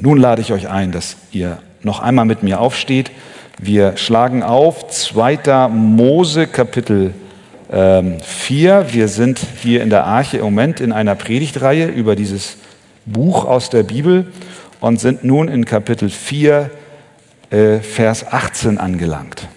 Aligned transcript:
Nun 0.00 0.18
lade 0.18 0.42
ich 0.42 0.52
euch 0.52 0.68
ein, 0.68 0.92
dass 0.92 1.16
ihr 1.32 1.58
noch 1.82 2.00
einmal 2.00 2.24
mit 2.24 2.42
mir 2.42 2.60
aufsteht. 2.60 3.10
Wir 3.58 3.96
schlagen 3.96 4.42
auf 4.42 4.88
2. 4.88 5.68
Mose 5.68 6.46
Kapitel 6.46 7.12
4. 7.70 7.72
Ähm, 7.72 8.86
Wir 8.92 9.08
sind 9.08 9.40
hier 9.60 9.82
in 9.82 9.90
der 9.90 10.04
Arche 10.04 10.38
im 10.38 10.44
Moment 10.44 10.80
in 10.80 10.92
einer 10.92 11.14
Predigtreihe 11.14 11.86
über 11.86 12.16
dieses 12.16 12.56
Buch 13.04 13.44
aus 13.44 13.70
der 13.70 13.82
Bibel 13.82 14.32
und 14.80 15.00
sind 15.00 15.24
nun 15.24 15.48
in 15.48 15.64
Kapitel 15.64 16.08
4, 16.08 16.70
äh, 17.50 17.78
Vers 17.80 18.26
18 18.26 18.78
angelangt. 18.78 19.48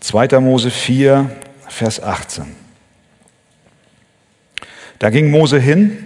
2. 0.00 0.40
Mose 0.40 0.70
4, 0.70 1.30
Vers 1.68 2.02
18. 2.02 2.61
Da 5.02 5.10
ging 5.10 5.32
Mose 5.32 5.58
hin 5.58 5.98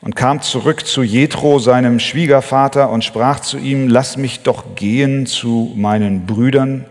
und 0.00 0.16
kam 0.16 0.42
zurück 0.42 0.88
zu 0.88 1.04
Jethro, 1.04 1.60
seinem 1.60 2.00
Schwiegervater, 2.00 2.90
und 2.90 3.04
sprach 3.04 3.38
zu 3.38 3.58
ihm: 3.58 3.86
Lass 3.86 4.16
mich 4.16 4.40
doch 4.40 4.74
gehen 4.74 5.24
zu 5.26 5.72
meinen 5.76 6.26
Brüdern 6.26 6.84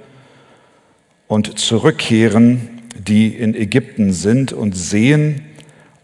und 1.28 1.60
zurückkehren, 1.60 2.82
die 2.98 3.36
in 3.36 3.56
Ägypten 3.56 4.14
sind, 4.14 4.54
und 4.54 4.72
sehen, 4.74 5.42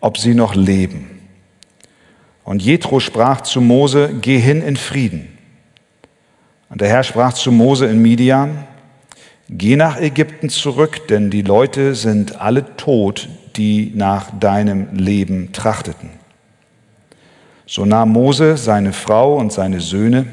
ob 0.02 0.18
sie 0.18 0.34
noch 0.34 0.56
leben. 0.56 1.22
Und 2.44 2.62
Jethro 2.62 3.00
sprach 3.00 3.40
zu 3.40 3.62
Mose: 3.62 4.10
Geh 4.20 4.40
hin 4.40 4.62
in 4.62 4.76
Frieden. 4.76 5.38
Und 6.68 6.82
der 6.82 6.90
Herr 6.90 7.04
sprach 7.04 7.32
zu 7.32 7.54
Mose 7.54 7.86
in 7.86 8.02
Midian: 8.02 8.68
Geh 9.48 9.78
nach 9.78 10.02
Ägypten 10.02 10.50
zurück, 10.50 11.08
denn 11.08 11.30
die 11.30 11.44
Leute 11.44 11.96
sind 11.96 12.42
alle 12.42 12.76
tot, 12.76 13.30
die 13.60 13.92
nach 13.94 14.32
deinem 14.40 14.96
Leben 14.96 15.52
trachteten. 15.52 16.10
So 17.68 17.86
nahm 17.86 18.12
Mose 18.14 18.58
seine 18.58 18.94
Frau 18.94 19.36
und 19.36 19.54
seine 19.54 19.82
Söhne 19.82 20.26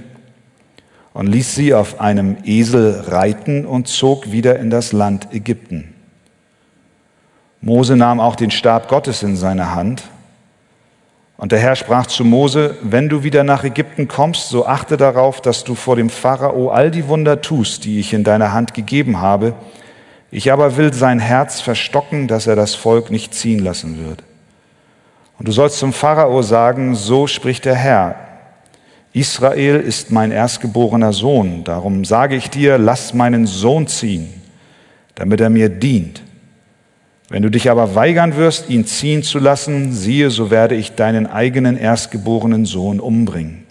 und 1.13 1.27
ließ 1.27 1.55
sie 1.55 1.75
auf 1.75 2.01
einem 2.01 2.39
Esel 2.45 3.05
reiten 3.09 3.67
und 3.67 3.89
zog 3.89 4.31
wieder 4.33 4.59
in 4.59 4.71
das 4.71 4.93
Land 4.93 5.35
Ägypten. 5.35 5.93
Mose 7.61 7.97
nahm 7.97 8.21
auch 8.21 8.37
den 8.37 8.51
Stab 8.51 8.89
Gottes 8.89 9.23
in 9.23 9.37
seine 9.37 9.75
Hand 9.75 10.05
und 11.37 11.53
der 11.53 11.59
Herr 11.59 11.75
sprach 11.77 12.07
zu 12.07 12.25
Mose, 12.25 12.77
wenn 12.81 13.09
du 13.09 13.25
wieder 13.25 13.45
nach 13.45 13.65
Ägypten 13.65 14.09
kommst, 14.09 14.49
so 14.49 14.67
achte 14.67 14.97
darauf, 14.97 15.41
dass 15.41 15.65
du 15.65 15.75
vor 15.75 15.97
dem 15.97 16.11
Pharao 16.11 16.71
all 16.71 16.91
die 16.91 17.09
Wunder 17.09 17.43
tust, 17.43 17.85
die 17.85 17.99
ich 17.99 18.15
in 18.15 18.25
deiner 18.25 18.53
Hand 18.53 18.73
gegeben 18.73 19.21
habe. 19.21 19.55
Ich 20.31 20.53
aber 20.53 20.77
will 20.77 20.93
sein 20.93 21.19
Herz 21.19 21.61
verstocken, 21.61 22.29
dass 22.29 22.47
er 22.47 22.57
das 22.57 22.75
Volk 22.75 23.11
nicht 23.11 23.35
ziehen 23.35 23.61
lassen 23.61 24.05
wird. 24.05 24.23
Und 25.39 25.49
du 25.49 25.53
sollst 25.53 25.79
zum 25.79 25.93
Pharao 25.93 26.43
sagen, 26.43 26.95
so 26.95 27.27
spricht 27.27 27.65
der 27.65 27.75
Herr, 27.75 28.17
Israel 29.13 29.77
ist 29.81 30.11
mein 30.11 30.31
erstgeborener 30.31 31.13
Sohn, 31.13 31.65
darum 31.65 32.05
sage 32.05 32.37
ich 32.37 32.51
dir, 32.51 32.77
lass 32.77 33.15
meinen 33.15 33.47
Sohn 33.47 33.87
ziehen, 33.87 34.29
damit 35.15 35.41
er 35.41 35.49
mir 35.49 35.71
dient. 35.71 36.23
Wenn 37.29 37.43
du 37.43 37.51
dich 37.51 37.71
aber 37.71 37.95
weigern 37.95 38.37
wirst, 38.37 38.69
ihn 38.69 38.87
ziehen 38.87 39.23
zu 39.23 39.39
lassen, 39.39 39.93
siehe, 39.93 40.31
so 40.31 40.51
werde 40.51 40.75
ich 40.75 40.95
deinen 40.95 41.27
eigenen 41.27 41.79
erstgeborenen 41.79 42.67
Sohn 42.67 43.01
umbringen. 43.01 43.65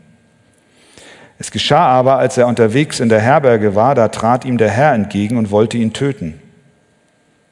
Es 1.37 1.51
geschah 1.51 1.85
aber, 1.87 2.17
als 2.17 2.37
er 2.37 2.47
unterwegs 2.47 2.99
in 2.99 3.09
der 3.09 3.21
Herberge 3.21 3.75
war, 3.75 3.93
da 3.93 4.07
trat 4.07 4.45
ihm 4.45 4.57
der 4.57 4.71
Herr 4.71 4.93
entgegen 4.93 5.37
und 5.37 5.51
wollte 5.51 5.77
ihn 5.77 5.93
töten. 5.93 6.41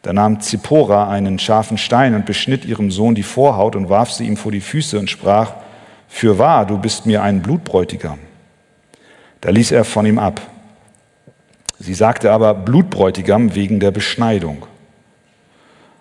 Da 0.04 0.12
nahm 0.12 0.42
Zippora 0.42 1.10
einen 1.10 1.40
scharfen 1.40 1.78
Stein 1.78 2.14
und 2.14 2.26
beschnitt 2.26 2.66
ihrem 2.66 2.92
Sohn 2.92 3.16
die 3.16 3.24
Vorhaut 3.24 3.78
und 3.78 3.90
warf 3.90 4.12
sie 4.12 4.28
ihm 4.28 4.36
vor 4.36 4.52
die 4.52 4.60
Füße 4.60 5.00
und 5.00 5.10
sprach, 5.10 5.54
Für 6.10 6.38
wahr, 6.38 6.68
du 6.68 6.78
bist 6.78 7.06
mir 7.06 7.24
ein 7.24 7.42
Blutbräutigam. 7.42 8.20
Da 9.40 9.50
ließ 9.50 9.72
er 9.72 9.86
von 9.86 10.06
ihm 10.06 10.20
ab. 10.20 10.42
Sie 11.80 11.94
sagte 11.94 12.32
aber 12.34 12.54
Blutbräutigam 12.54 13.56
wegen 13.56 13.80
der 13.80 13.92
Beschneidung. 13.92 14.66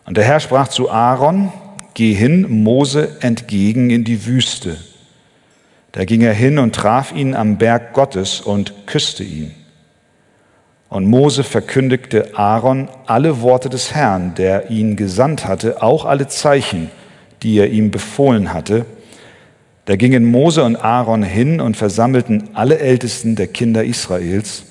Und 0.04 0.16
der 0.16 0.24
Herr 0.24 0.40
sprach 0.40 0.66
zu 0.66 0.90
Aaron, 0.90 1.52
geh 1.94 2.12
hin 2.12 2.62
Mose 2.64 3.18
entgegen 3.20 3.90
in 3.90 4.02
die 4.02 4.26
Wüste. 4.26 4.78
Da 5.92 6.04
ging 6.04 6.22
er 6.22 6.34
hin 6.34 6.58
und 6.58 6.74
traf 6.74 7.12
ihn 7.12 7.36
am 7.36 7.56
Berg 7.56 7.92
Gottes 7.92 8.40
und 8.40 8.86
küsste 8.86 9.22
ihn. 9.22 9.54
Und 10.92 11.06
Mose 11.06 11.42
verkündigte 11.42 12.36
Aaron 12.36 12.86
alle 13.06 13.40
Worte 13.40 13.70
des 13.70 13.94
Herrn, 13.94 14.34
der 14.34 14.68
ihn 14.70 14.94
gesandt 14.94 15.46
hatte, 15.46 15.82
auch 15.82 16.04
alle 16.04 16.28
Zeichen, 16.28 16.90
die 17.42 17.56
er 17.56 17.70
ihm 17.70 17.90
befohlen 17.90 18.52
hatte. 18.52 18.84
Da 19.86 19.96
gingen 19.96 20.26
Mose 20.26 20.62
und 20.62 20.76
Aaron 20.76 21.22
hin 21.22 21.62
und 21.62 21.78
versammelten 21.78 22.50
alle 22.52 22.78
Ältesten 22.78 23.36
der 23.36 23.46
Kinder 23.46 23.82
Israels 23.82 24.64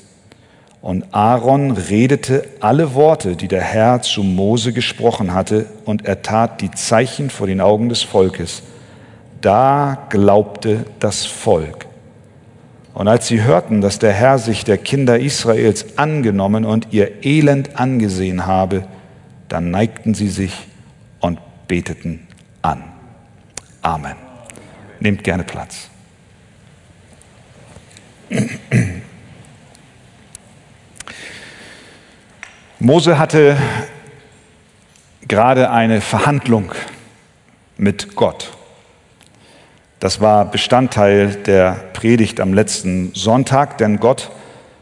und 0.83 1.05
Aaron 1.11 1.71
redete 1.71 2.43
alle 2.59 2.93
Worte, 2.93 3.35
die 3.35 3.47
der 3.47 3.61
Herr 3.61 4.03
zu 4.03 4.21
Mose 4.21 4.73
gesprochen 4.73 5.33
hatte, 5.33 5.65
und 5.85 6.05
er 6.05 6.21
tat 6.21 6.61
die 6.61 6.69
Zeichen 6.69 7.31
vor 7.31 7.47
den 7.47 7.61
Augen 7.61 7.89
des 7.89 8.03
Volkes. 8.03 8.61
Da 9.41 10.07
glaubte 10.11 10.85
das 10.99 11.25
Volk. 11.25 11.87
Und 12.93 13.07
als 13.07 13.27
sie 13.27 13.41
hörten, 13.41 13.81
dass 13.81 13.99
der 13.99 14.11
Herr 14.11 14.37
sich 14.37 14.65
der 14.65 14.77
Kinder 14.77 15.19
Israels 15.19 15.97
angenommen 15.97 16.65
und 16.65 16.87
ihr 16.91 17.23
Elend 17.23 17.79
angesehen 17.79 18.45
habe, 18.45 18.85
dann 19.47 19.71
neigten 19.71 20.13
sie 20.13 20.29
sich 20.29 20.53
und 21.19 21.39
beteten 21.67 22.27
an. 22.61 22.83
Amen. 23.81 24.15
Nehmt 24.99 25.23
gerne 25.23 25.43
Platz. 25.43 25.89
Mose 32.79 33.19
hatte 33.19 33.57
gerade 35.27 35.69
eine 35.71 36.01
Verhandlung 36.01 36.71
mit 37.77 38.15
Gott. 38.15 38.51
Das 40.01 40.19
war 40.19 40.45
Bestandteil 40.45 41.35
der 41.45 41.73
Predigt 41.93 42.39
am 42.39 42.55
letzten 42.55 43.13
Sonntag, 43.13 43.77
denn 43.77 43.99
Gott 43.99 44.31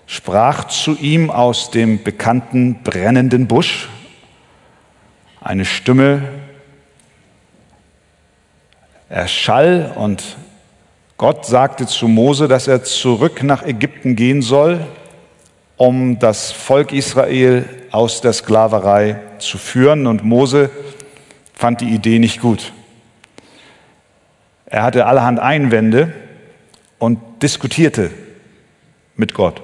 sprach 0.07 0.69
zu 0.69 0.95
ihm 0.95 1.29
aus 1.29 1.71
dem 1.71 2.01
bekannten 2.01 2.83
brennenden 2.85 3.45
Busch. 3.45 3.89
Eine 5.41 5.65
Stimme 5.65 6.21
erschall 9.09 9.91
und 9.97 10.37
Gott 11.17 11.45
sagte 11.45 11.85
zu 11.85 12.07
Mose, 12.07 12.47
dass 12.47 12.69
er 12.69 12.85
zurück 12.85 13.43
nach 13.43 13.65
Ägypten 13.65 14.15
gehen 14.15 14.41
soll, 14.41 14.87
um 15.75 16.17
das 16.19 16.53
Volk 16.53 16.93
Israel 16.93 17.65
aus 17.91 18.21
der 18.21 18.31
Sklaverei 18.31 19.19
zu 19.39 19.57
führen. 19.57 20.07
Und 20.07 20.23
Mose 20.23 20.69
fand 21.53 21.81
die 21.81 21.89
Idee 21.89 22.19
nicht 22.19 22.39
gut. 22.39 22.71
Er 24.69 24.83
hatte 24.83 25.05
allerhand 25.05 25.39
Einwände 25.39 26.13
und 26.99 27.19
diskutierte 27.41 28.11
mit 29.15 29.33
Gott. 29.33 29.61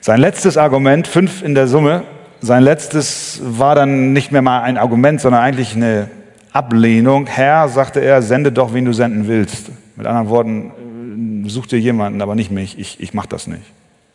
Sein 0.00 0.20
letztes 0.20 0.56
Argument, 0.56 1.06
fünf 1.06 1.42
in 1.42 1.54
der 1.54 1.68
Summe, 1.68 2.04
sein 2.40 2.62
letztes 2.62 3.40
war 3.44 3.74
dann 3.74 4.12
nicht 4.12 4.32
mehr 4.32 4.42
mal 4.42 4.62
ein 4.62 4.76
Argument, 4.76 5.20
sondern 5.20 5.42
eigentlich 5.42 5.76
eine 5.76 6.08
Ablehnung. 6.52 7.26
Herr, 7.26 7.68
sagte 7.68 8.00
er, 8.00 8.20
sende 8.20 8.50
doch, 8.50 8.74
wen 8.74 8.84
du 8.84 8.92
senden 8.92 9.28
willst. 9.28 9.70
Mit 9.96 10.06
anderen 10.06 10.28
Worten, 10.28 11.44
such 11.48 11.66
dir 11.66 11.78
jemanden, 11.78 12.20
aber 12.20 12.34
nicht 12.34 12.50
mich, 12.50 12.78
ich, 12.78 13.00
ich 13.00 13.14
mache 13.14 13.28
das 13.28 13.46
nicht. 13.46 13.62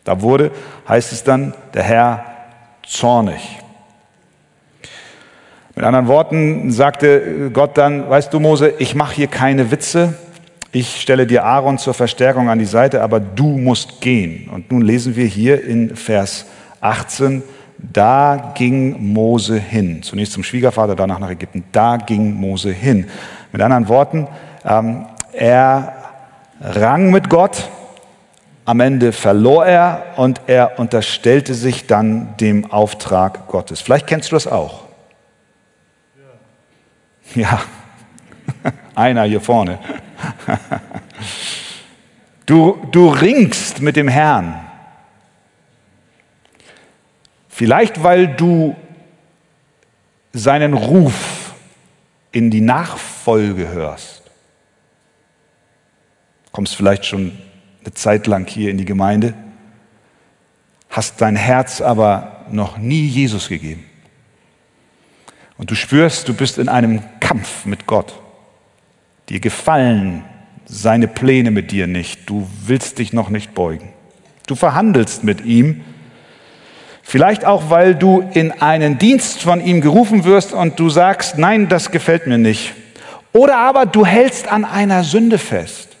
Da 0.04 0.20
wurde, 0.20 0.50
heißt 0.88 1.12
es 1.12 1.24
dann, 1.24 1.54
der 1.74 1.82
Herr 1.82 2.24
zornig. 2.86 3.40
Mit 5.78 5.86
anderen 5.86 6.08
Worten 6.08 6.72
sagte 6.72 7.52
Gott 7.52 7.78
dann, 7.78 8.10
weißt 8.10 8.34
du 8.34 8.40
Mose, 8.40 8.72
ich 8.80 8.96
mache 8.96 9.14
hier 9.14 9.28
keine 9.28 9.70
Witze, 9.70 10.14
ich 10.72 11.00
stelle 11.00 11.24
dir 11.24 11.44
Aaron 11.44 11.78
zur 11.78 11.94
Verstärkung 11.94 12.48
an 12.48 12.58
die 12.58 12.64
Seite, 12.64 13.00
aber 13.00 13.20
du 13.20 13.46
musst 13.46 14.00
gehen. 14.00 14.50
Und 14.52 14.72
nun 14.72 14.82
lesen 14.82 15.14
wir 15.14 15.26
hier 15.26 15.62
in 15.64 15.94
Vers 15.94 16.46
18, 16.80 17.44
da 17.78 18.54
ging 18.56 19.12
Mose 19.12 19.56
hin. 19.56 20.02
Zunächst 20.02 20.32
zum 20.32 20.42
Schwiegervater, 20.42 20.96
danach 20.96 21.20
nach 21.20 21.30
Ägypten. 21.30 21.62
Da 21.70 21.96
ging 21.96 22.34
Mose 22.34 22.72
hin. 22.72 23.06
Mit 23.52 23.62
anderen 23.62 23.86
Worten, 23.86 24.26
ähm, 24.64 25.06
er 25.32 25.92
rang 26.60 27.12
mit 27.12 27.30
Gott, 27.30 27.70
am 28.64 28.80
Ende 28.80 29.12
verlor 29.12 29.64
er 29.64 30.02
und 30.16 30.40
er 30.48 30.80
unterstellte 30.80 31.54
sich 31.54 31.86
dann 31.86 32.34
dem 32.40 32.68
Auftrag 32.72 33.46
Gottes. 33.46 33.80
Vielleicht 33.80 34.08
kennst 34.08 34.32
du 34.32 34.34
das 34.34 34.48
auch. 34.48 34.87
Ja, 37.34 37.62
einer 38.94 39.24
hier 39.24 39.40
vorne. 39.40 39.78
Du, 42.46 42.78
du 42.90 43.08
ringst 43.08 43.80
mit 43.82 43.96
dem 43.96 44.08
Herrn. 44.08 44.66
Vielleicht 47.48 48.02
weil 48.02 48.28
du 48.28 48.74
seinen 50.32 50.74
Ruf 50.74 51.54
in 52.32 52.50
die 52.50 52.60
Nachfolge 52.60 53.68
hörst. 53.68 54.22
Kommst 56.52 56.76
vielleicht 56.76 57.04
schon 57.04 57.36
eine 57.84 57.94
Zeit 57.94 58.26
lang 58.26 58.48
hier 58.48 58.70
in 58.70 58.78
die 58.78 58.84
Gemeinde, 58.84 59.34
hast 60.88 61.20
dein 61.20 61.36
Herz 61.36 61.80
aber 61.80 62.46
noch 62.50 62.78
nie 62.78 63.06
Jesus 63.06 63.48
gegeben. 63.48 63.87
Und 65.58 65.70
du 65.70 65.74
spürst, 65.74 66.28
du 66.28 66.34
bist 66.34 66.58
in 66.58 66.68
einem 66.68 67.02
Kampf 67.20 67.66
mit 67.66 67.86
Gott. 67.86 68.14
Dir 69.28 69.40
gefallen 69.40 70.24
seine 70.64 71.08
Pläne 71.08 71.50
mit 71.50 71.72
dir 71.72 71.86
nicht. 71.86 72.28
Du 72.30 72.48
willst 72.64 72.98
dich 72.98 73.12
noch 73.12 73.28
nicht 73.30 73.54
beugen. 73.54 73.88
Du 74.46 74.54
verhandelst 74.54 75.24
mit 75.24 75.44
ihm. 75.44 75.82
Vielleicht 77.02 77.44
auch, 77.44 77.70
weil 77.70 77.94
du 77.94 78.28
in 78.34 78.52
einen 78.52 78.98
Dienst 78.98 79.42
von 79.42 79.64
ihm 79.64 79.80
gerufen 79.80 80.24
wirst 80.24 80.52
und 80.52 80.78
du 80.78 80.90
sagst, 80.90 81.38
nein, 81.38 81.68
das 81.68 81.90
gefällt 81.90 82.26
mir 82.26 82.38
nicht. 82.38 82.74
Oder 83.32 83.58
aber 83.58 83.86
du 83.86 84.04
hältst 84.04 84.48
an 84.48 84.64
einer 84.64 85.04
Sünde 85.04 85.38
fest, 85.38 85.96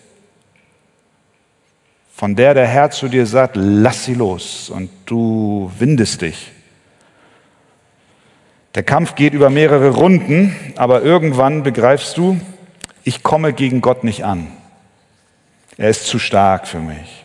von 2.14 2.36
der 2.36 2.52
der 2.54 2.66
Herr 2.66 2.90
zu 2.90 3.08
dir 3.08 3.26
sagt, 3.26 3.56
lass 3.56 4.04
sie 4.04 4.14
los 4.14 4.70
und 4.70 4.90
du 5.06 5.70
windest 5.78 6.22
dich. 6.22 6.52
Der 8.78 8.84
Kampf 8.84 9.16
geht 9.16 9.34
über 9.34 9.50
mehrere 9.50 9.88
Runden, 9.88 10.54
aber 10.76 11.02
irgendwann 11.02 11.64
begreifst 11.64 12.16
du, 12.16 12.40
ich 13.02 13.24
komme 13.24 13.52
gegen 13.52 13.80
Gott 13.80 14.04
nicht 14.04 14.24
an. 14.24 14.52
Er 15.76 15.90
ist 15.90 16.06
zu 16.06 16.20
stark 16.20 16.68
für 16.68 16.78
mich. 16.78 17.24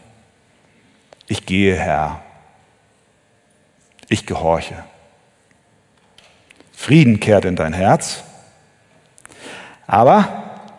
Ich 1.28 1.46
gehe, 1.46 1.76
Herr. 1.76 2.24
Ich 4.10 4.26
gehorche. 4.26 4.84
Frieden 6.72 7.20
kehrt 7.20 7.46
in 7.46 7.56
dein 7.56 7.74
Herz. 7.74 8.24
Aber 9.86 10.72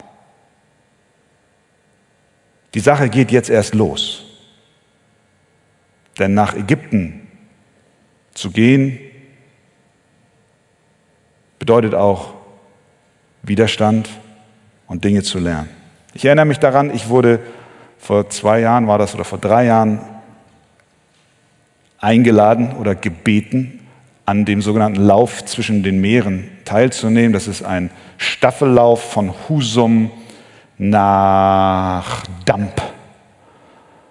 die 2.75 2.81
Sache 2.81 3.11
geht 3.11 3.31
jetzt 3.31 3.49
erst 3.49 3.77
los. 3.77 4.25
Denn 6.19 6.35
nach 6.35 6.57
Ägypten 6.57 7.29
zu 8.35 8.51
gehen, 8.51 8.99
bedeutet 11.65 11.95
auch 11.95 12.35
Widerstand 13.43 14.11
und 14.87 15.03
Dinge 15.03 15.23
zu 15.23 15.39
lernen. 15.39 15.71
Ich 16.13 16.27
erinnere 16.27 16.45
mich 16.45 16.59
daran, 16.59 16.95
ich 16.95 17.09
wurde 17.09 17.41
vor 17.97 18.29
zwei 18.29 18.61
Jahren, 18.61 18.87
war 18.87 18.99
das 18.99 19.15
oder 19.15 19.25
vor 19.25 19.39
drei 19.39 19.65
Jahren, 19.65 20.01
eingeladen 22.01 22.77
oder 22.79 22.95
gebeten, 22.95 23.81
an 24.27 24.45
dem 24.45 24.61
sogenannten 24.61 25.01
Lauf 25.01 25.43
zwischen 25.47 25.83
den 25.83 26.03
Meeren 26.03 26.51
teilzunehmen. 26.67 27.33
Das 27.33 27.49
ist 27.49 27.63
ein 27.63 27.91
Staffellauf 28.19 29.03
von 29.13 29.33
Husum 29.49 30.11
nach 30.77 32.25
Damp. 32.45 32.83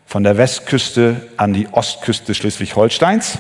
Von 0.08 0.24
der 0.24 0.38
Westküste 0.40 1.30
an 1.38 1.54
die 1.54 1.68
Ostküste 1.72 2.34
Schleswig-Holsteins. 2.34 3.38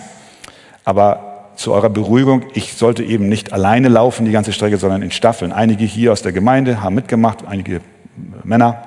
Aber 0.85 1.32
zu 1.55 1.73
eurer 1.73 1.89
Beruhigung, 1.89 2.45
ich 2.53 2.73
sollte 2.73 3.03
eben 3.03 3.29
nicht 3.29 3.53
alleine 3.53 3.87
laufen, 3.87 4.25
die 4.25 4.31
ganze 4.31 4.53
Strecke, 4.53 4.77
sondern 4.77 5.01
in 5.01 5.11
Staffeln. 5.11 5.51
Einige 5.51 5.85
hier 5.85 6.11
aus 6.11 6.21
der 6.21 6.31
Gemeinde 6.31 6.81
haben 6.81 6.95
mitgemacht, 6.95 7.45
einige 7.47 7.81
Männer. 8.43 8.83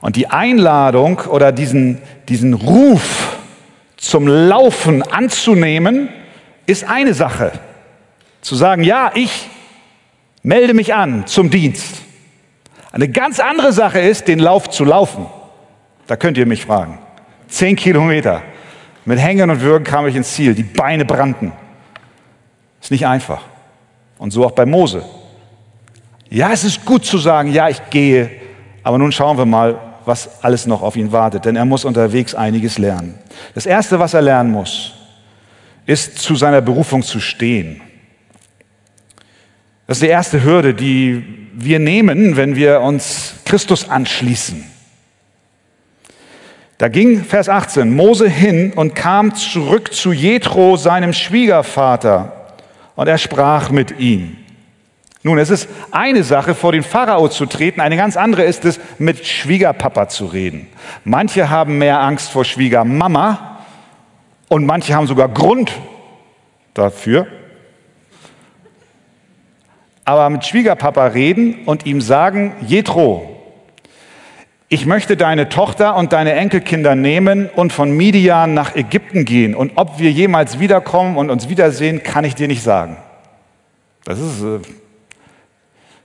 Und 0.00 0.16
die 0.16 0.28
Einladung 0.28 1.20
oder 1.20 1.52
diesen, 1.52 2.00
diesen 2.28 2.54
Ruf 2.54 3.38
zum 3.96 4.26
Laufen 4.26 5.02
anzunehmen, 5.02 6.08
ist 6.66 6.84
eine 6.84 7.14
Sache. 7.14 7.52
Zu 8.40 8.54
sagen, 8.54 8.82
ja, 8.82 9.10
ich 9.14 9.48
melde 10.42 10.72
mich 10.72 10.94
an 10.94 11.26
zum 11.26 11.50
Dienst. 11.50 12.02
Eine 12.92 13.08
ganz 13.08 13.38
andere 13.40 13.72
Sache 13.72 14.00
ist, 14.00 14.26
den 14.26 14.38
Lauf 14.38 14.70
zu 14.70 14.84
laufen. 14.84 15.26
Da 16.06 16.16
könnt 16.16 16.38
ihr 16.38 16.46
mich 16.46 16.64
fragen. 16.64 16.98
Zehn 17.48 17.76
Kilometer. 17.76 18.42
Mit 19.04 19.18
Hängen 19.18 19.50
und 19.50 19.60
Würgen 19.60 19.84
kam 19.84 20.06
ich 20.06 20.14
ins 20.14 20.32
Ziel. 20.32 20.54
Die 20.54 20.62
Beine 20.62 21.04
brannten. 21.04 21.52
Ist 22.80 22.90
nicht 22.90 23.06
einfach. 23.06 23.42
Und 24.18 24.30
so 24.32 24.44
auch 24.44 24.52
bei 24.52 24.66
Mose. 24.66 25.04
Ja, 26.28 26.52
es 26.52 26.64
ist 26.64 26.84
gut 26.84 27.04
zu 27.04 27.18
sagen, 27.18 27.52
ja, 27.52 27.68
ich 27.68 27.90
gehe. 27.90 28.30
Aber 28.82 28.98
nun 28.98 29.12
schauen 29.12 29.36
wir 29.36 29.46
mal, 29.46 29.78
was 30.04 30.42
alles 30.42 30.66
noch 30.66 30.82
auf 30.82 30.96
ihn 30.96 31.12
wartet, 31.12 31.44
denn 31.44 31.56
er 31.56 31.64
muss 31.64 31.84
unterwegs 31.84 32.34
einiges 32.34 32.78
lernen. 32.78 33.18
Das 33.54 33.66
Erste, 33.66 33.98
was 33.98 34.14
er 34.14 34.22
lernen 34.22 34.50
muss, 34.50 34.94
ist 35.86 36.18
zu 36.18 36.36
seiner 36.36 36.60
Berufung 36.60 37.02
zu 37.02 37.20
stehen. 37.20 37.80
Das 39.86 39.96
ist 39.96 40.02
die 40.02 40.08
erste 40.08 40.44
Hürde, 40.44 40.72
die 40.72 41.48
wir 41.52 41.78
nehmen, 41.78 42.36
wenn 42.36 42.54
wir 42.54 42.80
uns 42.80 43.34
Christus 43.44 43.88
anschließen. 43.88 44.64
Da 46.80 46.88
ging 46.88 47.24
Vers 47.24 47.50
18 47.50 47.94
Mose 47.94 48.26
hin 48.26 48.72
und 48.74 48.94
kam 48.94 49.34
zurück 49.34 49.92
zu 49.92 50.14
Jethro, 50.14 50.78
seinem 50.78 51.12
Schwiegervater, 51.12 52.32
und 52.96 53.06
er 53.06 53.18
sprach 53.18 53.68
mit 53.70 54.00
ihm. 54.00 54.38
Nun, 55.22 55.36
es 55.36 55.50
ist 55.50 55.68
eine 55.90 56.24
Sache, 56.24 56.54
vor 56.54 56.72
den 56.72 56.82
Pharao 56.82 57.28
zu 57.28 57.44
treten, 57.44 57.82
eine 57.82 57.98
ganz 57.98 58.16
andere 58.16 58.44
ist 58.44 58.64
es, 58.64 58.80
mit 58.98 59.26
Schwiegerpapa 59.26 60.08
zu 60.08 60.24
reden. 60.24 60.68
Manche 61.04 61.50
haben 61.50 61.76
mehr 61.76 62.00
Angst 62.00 62.30
vor 62.30 62.46
Schwiegermama 62.46 63.58
und 64.48 64.64
manche 64.64 64.94
haben 64.94 65.06
sogar 65.06 65.28
Grund 65.28 65.72
dafür. 66.72 67.26
Aber 70.06 70.30
mit 70.30 70.46
Schwiegerpapa 70.46 71.08
reden 71.08 71.66
und 71.66 71.84
ihm 71.84 72.00
sagen, 72.00 72.54
Jethro, 72.66 73.39
ich 74.72 74.86
möchte 74.86 75.16
deine 75.16 75.48
Tochter 75.48 75.96
und 75.96 76.12
deine 76.12 76.34
Enkelkinder 76.34 76.94
nehmen 76.94 77.50
und 77.50 77.72
von 77.72 77.90
Midian 77.90 78.54
nach 78.54 78.76
Ägypten 78.76 79.24
gehen. 79.24 79.56
Und 79.56 79.72
ob 79.74 79.98
wir 79.98 80.12
jemals 80.12 80.60
wiederkommen 80.60 81.16
und 81.16 81.28
uns 81.28 81.48
wiedersehen, 81.48 82.04
kann 82.04 82.24
ich 82.24 82.36
dir 82.36 82.46
nicht 82.46 82.62
sagen. 82.62 82.96
Das 84.04 84.20
ist 84.20 84.40
äh, 84.42 84.60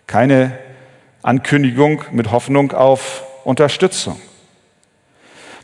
keine 0.07 0.57
Ankündigung 1.21 2.06
mit 2.12 2.31
Hoffnung 2.31 2.71
auf 2.71 3.23
Unterstützung. 3.44 4.19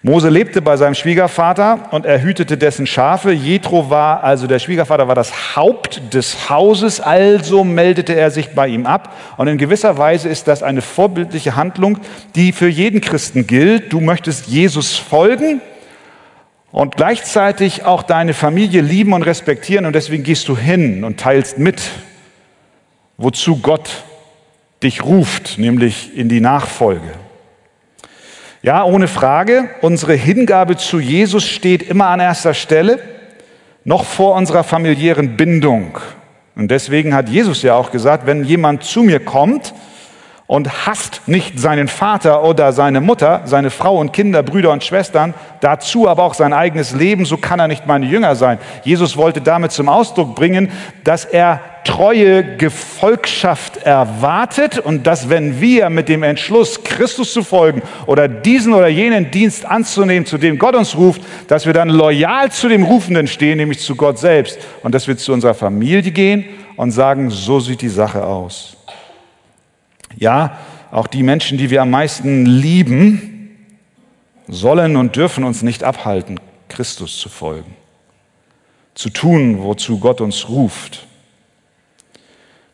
Mose 0.04 0.30
lebte 0.30 0.64
bei 0.64 0.78
seinem 0.78 0.96
Schwiegervater 0.96 1.90
und 1.92 2.08
er 2.08 2.24
hütete 2.24 2.58
dessen 2.58 2.88
Schafe. 2.88 3.32
Jethro 3.32 3.92
war, 3.92 4.24
also 4.24 4.48
der 4.48 4.58
Schwiegervater 4.58 5.08
war 5.08 5.14
das 5.14 5.56
Haupt 5.56 6.16
des 6.16 6.50
Hauses, 6.50 7.00
also 7.00 7.64
meldete 7.64 8.16
er 8.16 8.32
sich 8.32 8.56
bei 8.56 8.68
ihm 8.68 8.88
ab. 8.88 9.16
Und 9.38 9.48
in 9.48 9.60
gewisser 9.60 10.00
Weise 10.00 10.28
ist 10.28 10.48
das 10.48 10.64
eine 10.64 10.82
vorbildliche 10.82 11.56
Handlung, 11.56 12.00
die 12.34 12.52
für 12.52 12.68
jeden 12.68 13.00
Christen 13.00 13.46
gilt. 13.46 13.94
Du 13.94 14.00
möchtest 14.00 14.48
Jesus 14.48 14.98
folgen 14.98 15.62
und 16.72 16.98
gleichzeitig 16.98 17.86
auch 17.86 18.02
deine 18.02 18.34
Familie 18.34 18.82
lieben 18.82 19.14
und 19.14 19.22
respektieren 19.22 19.86
und 19.86 19.94
deswegen 19.94 20.24
gehst 20.24 20.48
du 20.48 20.58
hin 20.58 21.04
und 21.04 21.20
teilst 21.20 21.60
mit, 21.60 21.80
wozu 23.18 23.58
Gott 23.58 24.04
dich 24.82 25.04
ruft, 25.04 25.60
nämlich 25.60 26.18
in 26.18 26.28
die 26.28 26.42
Nachfolge. 26.42 27.12
Ja, 28.64 28.84
ohne 28.84 29.08
Frage, 29.08 29.70
unsere 29.82 30.14
Hingabe 30.14 30.78
zu 30.78 31.00
Jesus 31.00 31.48
steht 31.48 31.82
immer 31.82 32.08
an 32.08 32.20
erster 32.20 32.54
Stelle, 32.54 33.00
noch 33.84 34.06
vor 34.06 34.36
unserer 34.36 34.64
familiären 34.64 35.36
Bindung. 35.36 35.98
Und 36.56 36.70
deswegen 36.70 37.16
hat 37.16 37.28
Jesus 37.28 37.64
ja 37.64 37.74
auch 37.74 37.90
gesagt, 37.90 38.28
wenn 38.28 38.44
jemand 38.44 38.84
zu 38.84 39.02
mir 39.02 39.20
kommt 39.20 39.74
und 40.52 40.86
hasst 40.86 41.22
nicht 41.28 41.62
seinen 41.62 41.88
Vater 41.88 42.44
oder 42.44 42.74
seine 42.74 43.00
Mutter, 43.00 43.44
seine 43.46 43.70
Frau 43.70 43.98
und 43.98 44.12
Kinder, 44.12 44.44
Brüder 44.44 44.72
und 44.72 44.84
Schwestern, 44.84 45.34
dazu 45.62 46.10
aber 46.10 46.24
auch 46.24 46.34
sein 46.34 46.52
eigenes 46.52 46.92
Leben, 46.92 47.24
so 47.24 47.38
kann 47.38 47.62
er 47.62 47.70
nicht 47.70 47.88
meine 47.88 48.06
Jünger 48.06 48.36
sein. 48.36 48.58
Jesus 48.84 49.16
wollte 49.16 49.40
damit 49.40 49.72
zum 49.72 49.88
Ausdruck 49.88 50.36
bringen, 50.36 50.70
dass 51.06 51.24
er 51.24 51.62
treue 51.86 52.58
Gefolgschaft 52.58 53.78
erwartet 53.78 54.78
und 54.78 55.08
dass 55.08 55.30
wenn 55.30 55.62
wir 55.62 55.90
mit 55.90 56.10
dem 56.10 56.22
Entschluss, 56.22 56.84
Christus 56.84 57.32
zu 57.32 57.44
folgen 57.44 57.82
oder 58.06 58.28
diesen 58.28 58.74
oder 58.74 58.90
jenen 58.90 59.32
Dienst 59.32 59.66
anzunehmen, 59.66 60.26
zu 60.26 60.38
dem 60.38 60.60
Gott 60.60 60.76
uns 60.76 60.98
ruft, 60.98 61.22
dass 61.48 61.66
wir 61.66 61.72
dann 61.72 61.88
loyal 61.88 62.52
zu 62.52 62.68
dem 62.68 62.84
Rufenden 62.84 63.28
stehen, 63.28 63.56
nämlich 63.56 63.80
zu 63.80 63.96
Gott 63.96 64.20
selbst 64.20 64.60
und 64.84 64.94
dass 64.94 65.08
wir 65.08 65.16
zu 65.16 65.32
unserer 65.32 65.54
Familie 65.54 66.12
gehen 66.12 66.44
und 66.76 66.92
sagen, 66.92 67.30
so 67.30 67.62
sieht 67.62 67.82
die 67.82 67.88
Sache 67.88 68.26
aus. 68.26 68.76
Ja, 70.18 70.58
auch 70.92 71.08
die 71.08 71.24
Menschen, 71.24 71.58
die 71.58 71.70
wir 71.70 71.82
am 71.82 71.90
meisten 71.90 72.46
lieben, 72.46 73.58
sollen 74.48 74.98
und 74.98 75.16
dürfen 75.16 75.44
uns 75.44 75.62
nicht 75.62 75.84
abhalten, 75.84 76.40
Christus 76.68 77.20
zu 77.20 77.30
folgen, 77.30 77.74
zu 78.94 79.10
tun, 79.10 79.64
wozu 79.64 80.00
Gott 80.00 80.22
uns 80.22 80.50
ruft. 80.50 81.08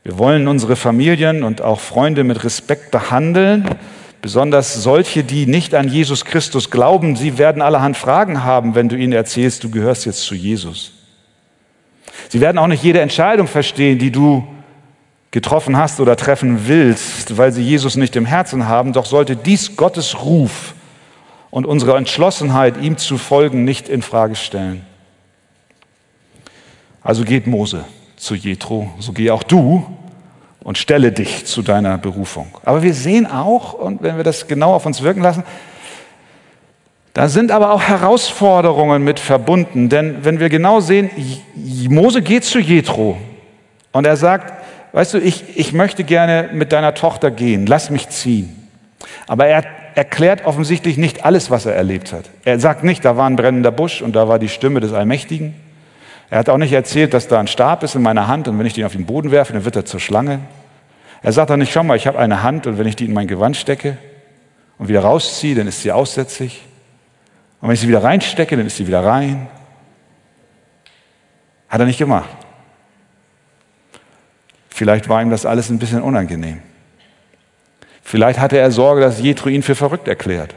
Wir 0.04 0.18
wollen 0.18 0.48
unsere 0.48 0.76
Familien 0.76 1.44
und 1.44 1.62
auch 1.62 1.80
Freunde 1.80 2.24
mit 2.24 2.44
Respekt 2.44 2.92
behandeln, 2.92 3.66
besonders 4.22 4.74
solche, 4.82 5.24
die 5.24 5.46
nicht 5.46 5.76
an 5.76 5.90
Jesus 5.90 6.26
Christus 6.26 6.72
glauben. 6.72 7.16
Sie 7.16 7.38
werden 7.38 7.62
allerhand 7.62 7.98
Fragen 7.98 8.44
haben, 8.44 8.74
wenn 8.74 8.90
du 8.90 8.96
ihnen 8.96 9.14
erzählst, 9.14 9.64
du 9.64 9.70
gehörst 9.70 10.06
jetzt 10.06 10.24
zu 10.24 10.34
Jesus. 10.34 10.94
Sie 12.30 12.42
werden 12.42 12.58
auch 12.58 12.68
nicht 12.68 12.84
jede 12.84 13.02
Entscheidung 13.02 13.48
verstehen, 13.48 14.00
die 14.00 14.12
du 14.12 14.48
getroffen 15.38 15.78
hast 15.78 16.00
oder 16.00 16.16
treffen 16.16 16.68
willst, 16.68 17.38
weil 17.38 17.52
sie 17.52 17.62
Jesus 17.62 17.96
nicht 17.96 18.16
im 18.16 18.26
Herzen 18.26 18.68
haben, 18.68 18.92
doch 18.92 19.06
sollte 19.06 19.36
dies 19.36 19.76
Gottes 19.76 20.24
Ruf 20.24 20.74
und 21.52 21.68
unsere 21.68 21.96
Entschlossenheit, 21.96 22.82
ihm 22.82 22.98
zu 22.98 23.20
folgen, 23.20 23.64
nicht 23.64 23.88
in 23.88 24.02
Frage 24.02 24.34
stellen. 24.36 24.84
Also 27.04 27.24
geht 27.24 27.46
Mose 27.46 27.86
zu 28.16 28.34
Jethro, 28.34 28.90
so 28.98 29.12
geh 29.12 29.30
auch 29.30 29.44
du 29.44 29.86
und 30.64 30.80
stelle 30.80 31.12
dich 31.12 31.46
zu 31.46 31.62
deiner 31.62 32.00
Berufung. 32.00 32.48
Aber 32.66 32.82
wir 32.82 32.96
sehen 32.96 33.28
auch, 33.28 33.74
und 33.74 34.02
wenn 34.02 34.18
wir 34.18 34.24
das 34.24 34.48
genau 34.48 34.74
auf 34.74 34.88
uns 34.88 35.04
wirken 35.04 35.22
lassen, 35.22 35.44
da 37.14 37.30
sind 37.30 37.52
aber 37.52 37.74
auch 37.74 37.84
Herausforderungen 37.84 39.04
mit 39.04 39.20
verbunden. 39.20 39.88
Denn 39.90 40.26
wenn 40.26 40.40
wir 40.40 40.50
genau 40.50 40.80
sehen, 40.80 41.12
Mose 41.90 42.24
geht 42.24 42.44
zu 42.44 42.58
Jethro 42.58 43.18
und 43.92 44.08
er 44.08 44.18
sagt, 44.18 44.58
weißt 44.94 45.16
du, 45.16 45.18
ich, 45.20 45.58
ich 45.58 45.74
möchte 45.74 46.04
gerne 46.04 46.50
mit 46.54 46.72
deiner 46.72 46.94
Tochter 46.94 47.32
gehen, 47.32 47.66
lass 47.66 47.90
mich 47.90 48.10
ziehen. 48.10 48.68
Aber 49.28 49.46
er 49.48 49.64
erklärt 49.96 50.46
offensichtlich 50.46 50.98
nicht 50.98 51.26
alles, 51.26 51.50
was 51.50 51.66
er 51.66 51.76
erlebt 51.76 52.14
hat. 52.14 52.26
Er 52.46 52.60
sagt 52.60 52.84
nicht, 52.84 53.04
da 53.04 53.18
war 53.18 53.28
ein 53.28 53.36
brennender 53.36 53.72
Busch 53.72 54.02
und 54.02 54.16
da 54.16 54.28
war 54.28 54.40
die 54.40 54.50
Stimme 54.50 54.80
des 54.80 54.94
Allmächtigen. 54.94 55.56
Er 56.30 56.40
hat 56.40 56.50
auch 56.50 56.58
nicht 56.58 56.74
erzählt, 56.74 57.14
dass 57.14 57.28
da 57.28 57.40
ein 57.40 57.48
Stab 57.48 57.84
ist 57.84 57.96
in 57.96 58.02
meiner 58.02 58.28
Hand 58.28 58.48
und 58.48 58.60
wenn 58.60 58.66
ich 58.66 58.74
den 58.74 58.86
auf 58.86 58.92
den 58.92 59.06
Boden 59.06 59.32
werfe, 59.32 59.54
dann 59.54 59.66
wird 59.66 59.76
er 59.76 59.86
zur 59.86 60.00
Schlange. 60.00 60.40
Er 61.24 61.32
sagt 61.32 61.50
auch 61.52 61.58
nicht, 61.58 61.72
schau 61.72 61.84
mal, 61.84 61.98
ich 61.98 62.06
habe 62.06 62.20
eine 62.20 62.44
Hand 62.44 62.68
und 62.68 62.78
wenn 62.78 62.88
ich 62.88 62.96
die 62.96 63.06
in 63.06 63.14
mein 63.14 63.28
Gewand 63.28 63.58
stecke 63.58 63.98
und 64.78 64.88
wieder 64.88 65.02
rausziehe, 65.02 65.56
dann 65.56 65.68
ist 65.68 65.82
sie 65.82 65.92
aussätzlich. 65.92 66.62
Und 67.60 67.70
wenn 67.70 67.74
ich 67.74 67.80
sie 67.80 67.88
wieder 67.88 68.04
reinstecke, 68.04 68.56
dann 68.56 68.68
ist 68.68 68.78
sie 68.78 68.86
wieder 68.86 69.04
rein. 69.04 69.48
Hat 71.70 71.80
er 71.80 71.86
nicht 71.86 71.98
gemacht. 71.98 72.30
Vielleicht 74.78 75.10
war 75.10 75.24
ihm 75.24 75.32
das 75.32 75.48
alles 75.48 75.72
ein 75.72 75.80
bisschen 75.80 76.04
unangenehm. 76.04 76.62
Vielleicht 78.04 78.38
hatte 78.38 78.60
er 78.60 78.70
Sorge, 78.70 79.02
dass 79.02 79.20
Jethro 79.20 79.50
ihn 79.50 79.64
für 79.64 79.74
verrückt 79.74 80.08
erklärt. 80.08 80.54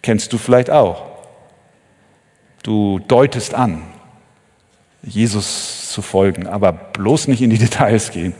Kennst 0.00 0.32
du 0.32 0.38
vielleicht 0.38 0.70
auch. 0.70 1.02
Du 2.62 3.00
deutest 3.00 3.54
an, 3.54 3.82
Jesus 5.02 5.90
zu 5.90 6.02
folgen, 6.02 6.46
aber 6.46 6.70
bloß 6.70 7.26
nicht 7.26 7.42
in 7.42 7.50
die 7.50 7.58
Details 7.66 8.12
gehen. 8.12 8.32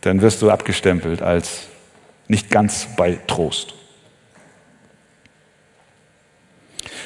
Dann 0.00 0.20
wirst 0.20 0.42
du 0.42 0.50
abgestempelt 0.50 1.22
als 1.22 1.68
nicht 2.26 2.50
ganz 2.50 2.88
bei 2.96 3.20
Trost. 3.28 3.74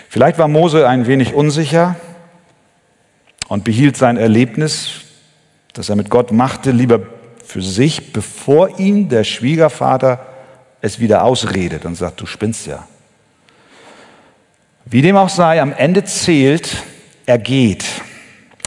Vielleicht 0.08 0.38
war 0.38 0.48
Mose 0.48 0.88
ein 0.88 1.06
wenig 1.06 1.34
unsicher 1.34 1.96
und 3.48 3.64
behielt 3.64 3.98
sein 3.98 4.16
Erlebnis, 4.16 5.02
das 5.76 5.88
er 5.88 5.96
mit 5.96 6.10
Gott 6.10 6.32
machte, 6.32 6.70
lieber 6.70 7.00
für 7.44 7.62
sich, 7.62 8.12
bevor 8.12 8.78
ihm 8.78 9.08
der 9.08 9.24
Schwiegervater 9.24 10.26
es 10.80 11.00
wieder 11.00 11.24
ausredet 11.24 11.84
und 11.84 11.94
sagt, 11.94 12.20
du 12.20 12.26
spinnst 12.26 12.66
ja. 12.66 12.86
Wie 14.84 15.02
dem 15.02 15.16
auch 15.16 15.28
sei, 15.28 15.60
am 15.60 15.72
Ende 15.72 16.04
zählt, 16.04 16.82
er 17.26 17.38
geht. 17.38 17.84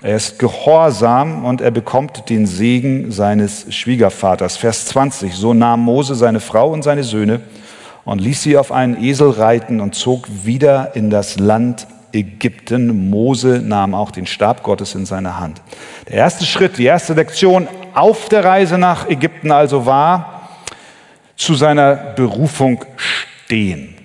Er 0.02 0.16
ist 0.16 0.40
gehorsam 0.40 1.46
und 1.46 1.62
er 1.62 1.72
bekommt 1.72 2.30
den 2.30 2.46
Segen 2.46 3.12
seines 3.12 3.74
Schwiegervaters. 3.74 4.58
Vers 4.58 4.86
20. 4.88 5.34
So 5.34 5.54
nahm 5.54 5.82
Mose 5.82 6.16
seine 6.16 6.40
Frau 6.40 6.72
und 6.72 6.84
seine 6.84 7.04
Söhne 7.04 7.42
und 8.06 8.20
ließ 8.20 8.44
sie 8.44 8.58
auf 8.58 8.72
einen 8.72 9.02
Esel 9.02 9.30
reiten 9.30 9.82
und 9.82 9.96
zog 9.96 10.28
wieder 10.44 10.96
in 10.96 11.10
das 11.10 11.38
Land 11.38 11.88
Ägypten. 12.14 13.10
Mose 13.10 13.62
nahm 13.64 13.94
auch 13.94 14.12
den 14.12 14.26
Stab 14.26 14.64
Gottes 14.64 14.96
in 14.96 15.06
seine 15.06 15.40
Hand. 15.40 15.62
Der 16.08 16.16
erste 16.16 16.46
Schritt, 16.46 16.78
die 16.78 16.86
erste 16.86 17.14
Lektion 17.14 17.68
auf 17.94 18.30
der 18.30 18.44
Reise 18.44 18.78
nach 18.78 19.10
Ägypten 19.10 19.52
also 19.52 19.86
war, 19.86 20.50
zu 21.36 21.56
seiner 21.56 21.96
Berufung 21.96 22.84
stehen. 22.98 23.96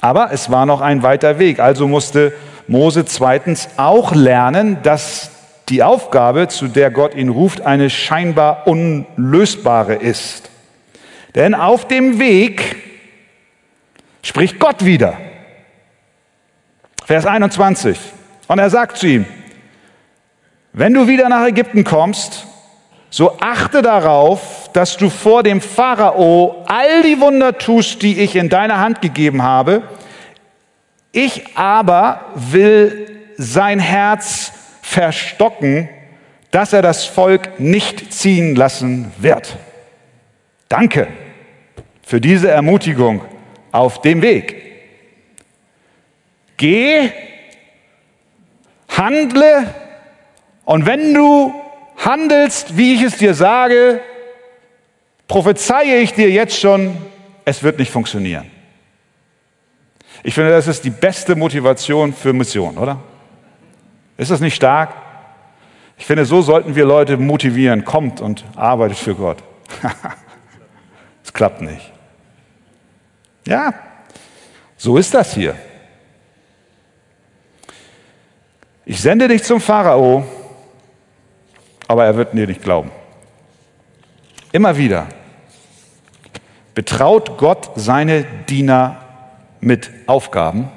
Aber 0.00 0.32
es 0.32 0.50
war 0.50 0.66
noch 0.66 0.80
ein 0.80 1.02
weiter 1.02 1.38
Weg. 1.38 1.60
Also 1.60 1.86
musste 1.86 2.32
Mose 2.66 3.04
zweitens 3.04 3.68
auch 3.76 4.14
lernen, 4.14 4.78
dass 4.82 5.30
die 5.68 5.82
Aufgabe, 5.82 6.48
zu 6.48 6.68
der 6.68 6.90
Gott 6.90 7.14
ihn 7.14 7.28
ruft, 7.28 7.60
eine 7.60 7.88
scheinbar 7.88 8.66
unlösbare 8.66 9.94
ist. 9.94 10.50
Denn 11.34 11.54
auf 11.54 11.88
dem 11.88 12.18
Weg 12.18 12.76
spricht 14.22 14.58
Gott 14.58 14.84
wieder. 14.84 15.16
Vers 17.12 17.26
21. 17.26 17.98
Und 18.48 18.58
er 18.58 18.70
sagt 18.70 18.96
zu 18.96 19.06
ihm, 19.06 19.26
wenn 20.72 20.94
du 20.94 21.06
wieder 21.08 21.28
nach 21.28 21.46
Ägypten 21.46 21.84
kommst, 21.84 22.46
so 23.10 23.36
achte 23.38 23.82
darauf, 23.82 24.70
dass 24.72 24.96
du 24.96 25.10
vor 25.10 25.42
dem 25.42 25.60
Pharao 25.60 26.64
all 26.66 27.02
die 27.02 27.20
Wunder 27.20 27.58
tust, 27.58 28.00
die 28.00 28.18
ich 28.18 28.34
in 28.34 28.48
deine 28.48 28.78
Hand 28.78 29.02
gegeben 29.02 29.42
habe. 29.42 29.82
Ich 31.12 31.54
aber 31.54 32.30
will 32.34 33.10
sein 33.36 33.78
Herz 33.78 34.50
verstocken, 34.80 35.90
dass 36.50 36.72
er 36.72 36.80
das 36.80 37.04
Volk 37.04 37.60
nicht 37.60 38.14
ziehen 38.14 38.56
lassen 38.56 39.12
wird. 39.18 39.58
Danke 40.70 41.08
für 42.06 42.22
diese 42.22 42.50
Ermutigung 42.50 43.20
auf 43.70 44.00
dem 44.00 44.22
Weg. 44.22 44.61
Geh, 46.62 47.10
handle 48.88 49.74
und 50.64 50.86
wenn 50.86 51.12
du 51.12 51.52
handelst, 51.96 52.76
wie 52.76 52.94
ich 52.94 53.02
es 53.02 53.16
dir 53.16 53.34
sage, 53.34 54.00
prophezeie 55.26 55.96
ich 55.96 56.14
dir 56.14 56.30
jetzt 56.30 56.56
schon, 56.56 56.96
es 57.44 57.64
wird 57.64 57.80
nicht 57.80 57.90
funktionieren. 57.90 58.48
Ich 60.22 60.34
finde, 60.34 60.52
das 60.52 60.68
ist 60.68 60.84
die 60.84 60.90
beste 60.90 61.34
Motivation 61.34 62.12
für 62.12 62.32
Mission, 62.32 62.78
oder? 62.78 63.00
Ist 64.16 64.30
das 64.30 64.38
nicht 64.38 64.54
stark? 64.54 64.94
Ich 65.98 66.06
finde, 66.06 66.24
so 66.26 66.42
sollten 66.42 66.76
wir 66.76 66.84
Leute 66.84 67.16
motivieren. 67.16 67.84
Kommt 67.84 68.20
und 68.20 68.44
arbeitet 68.54 68.98
für 68.98 69.16
Gott. 69.16 69.42
Es 71.24 71.32
klappt 71.32 71.60
nicht. 71.60 71.92
Ja, 73.48 73.74
so 74.76 74.96
ist 74.96 75.12
das 75.12 75.34
hier. 75.34 75.56
Ich 78.92 79.00
sende 79.00 79.26
dich 79.26 79.42
zum 79.42 79.58
Pharao, 79.58 80.22
aber 81.88 82.04
er 82.04 82.14
wird 82.14 82.34
dir 82.34 82.46
nicht 82.46 82.62
glauben. 82.62 82.90
Immer 84.52 84.76
wieder 84.76 85.06
betraut 86.74 87.38
Gott 87.38 87.70
seine 87.74 88.26
Diener 88.50 88.98
mit 89.62 89.88
Aufgaben, 90.06 90.68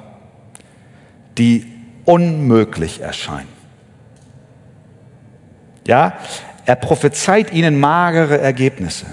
die 1.36 1.70
unmöglich 2.06 3.02
erscheinen. 3.02 3.52
Ja, 5.86 6.14
er 6.64 6.76
prophezeit 6.76 7.52
ihnen 7.52 7.78
magere 7.78 8.40
Ergebnisse. 8.40 9.04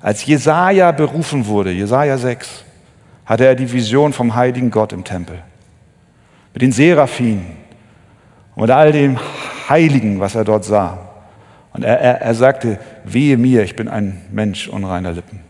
Als 0.00 0.26
Jesaja 0.26 0.90
berufen 0.90 1.46
wurde, 1.46 1.70
Jesaja 1.70 2.18
6, 2.18 2.64
hatte 3.24 3.46
er 3.46 3.54
die 3.54 3.70
Vision 3.70 4.12
vom 4.12 4.34
heiligen 4.34 4.72
Gott 4.72 4.92
im 4.92 5.04
Tempel. 5.04 5.38
Mit 6.52 6.62
den 6.62 6.72
Seraphinen 6.72 7.61
und 8.54 8.70
all 8.70 8.92
dem 8.92 9.18
Heiligen, 9.68 10.20
was 10.20 10.34
er 10.34 10.44
dort 10.44 10.64
sah. 10.64 10.98
Und 11.72 11.84
er, 11.84 11.98
er, 12.00 12.20
er 12.20 12.34
sagte, 12.34 12.78
wehe 13.04 13.36
mir, 13.36 13.62
ich 13.62 13.76
bin 13.76 13.88
ein 13.88 14.20
Mensch 14.30 14.68
unreiner 14.68 15.12
Lippen. 15.12 15.40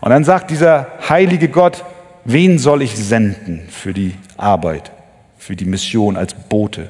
Und 0.00 0.10
dann 0.10 0.24
sagt 0.24 0.50
dieser 0.50 0.86
heilige 1.08 1.48
Gott, 1.48 1.84
wen 2.24 2.58
soll 2.58 2.82
ich 2.82 2.94
senden 2.96 3.62
für 3.68 3.92
die 3.92 4.14
Arbeit, 4.36 4.92
für 5.38 5.56
die 5.56 5.64
Mission 5.64 6.16
als 6.16 6.34
Bote? 6.34 6.88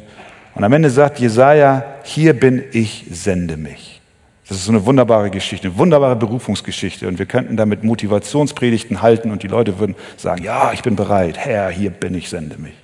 Und 0.54 0.64
am 0.64 0.72
Ende 0.72 0.90
sagt 0.90 1.18
Jesaja, 1.18 1.84
hier 2.04 2.38
bin 2.38 2.62
ich, 2.72 3.06
sende 3.10 3.56
mich. 3.56 4.00
Das 4.48 4.58
ist 4.58 4.66
so 4.66 4.72
eine 4.72 4.84
wunderbare 4.84 5.30
Geschichte, 5.30 5.68
eine 5.68 5.78
wunderbare 5.78 6.16
Berufungsgeschichte. 6.16 7.08
Und 7.08 7.18
wir 7.18 7.26
könnten 7.26 7.56
damit 7.56 7.82
Motivationspredigten 7.82 9.00
halten 9.00 9.30
und 9.30 9.42
die 9.42 9.48
Leute 9.48 9.78
würden 9.78 9.96
sagen, 10.16 10.44
ja, 10.44 10.72
ich 10.72 10.82
bin 10.82 10.96
bereit, 10.96 11.38
Herr, 11.38 11.70
hier 11.70 11.90
bin 11.90 12.14
ich, 12.14 12.28
sende 12.28 12.58
mich. 12.58 12.74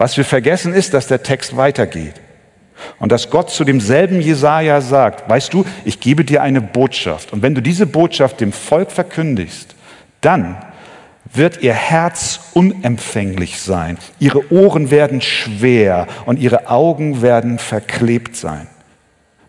Was 0.00 0.16
wir 0.16 0.24
vergessen 0.24 0.72
ist, 0.72 0.94
dass 0.94 1.08
der 1.08 1.22
Text 1.22 1.58
weitergeht. 1.58 2.14
Und 3.00 3.12
dass 3.12 3.28
Gott 3.28 3.50
zu 3.50 3.64
demselben 3.64 4.22
Jesaja 4.22 4.80
sagt, 4.80 5.28
weißt 5.28 5.52
du, 5.52 5.66
ich 5.84 6.00
gebe 6.00 6.24
dir 6.24 6.40
eine 6.40 6.62
Botschaft. 6.62 7.34
Und 7.34 7.42
wenn 7.42 7.54
du 7.54 7.60
diese 7.60 7.84
Botschaft 7.84 8.40
dem 8.40 8.50
Volk 8.50 8.90
verkündigst, 8.90 9.74
dann 10.22 10.56
wird 11.34 11.60
ihr 11.60 11.74
Herz 11.74 12.40
unempfänglich 12.54 13.60
sein, 13.60 13.98
ihre 14.18 14.50
Ohren 14.50 14.90
werden 14.90 15.20
schwer 15.20 16.06
und 16.24 16.38
ihre 16.38 16.70
Augen 16.70 17.20
werden 17.20 17.58
verklebt 17.58 18.36
sein. 18.36 18.68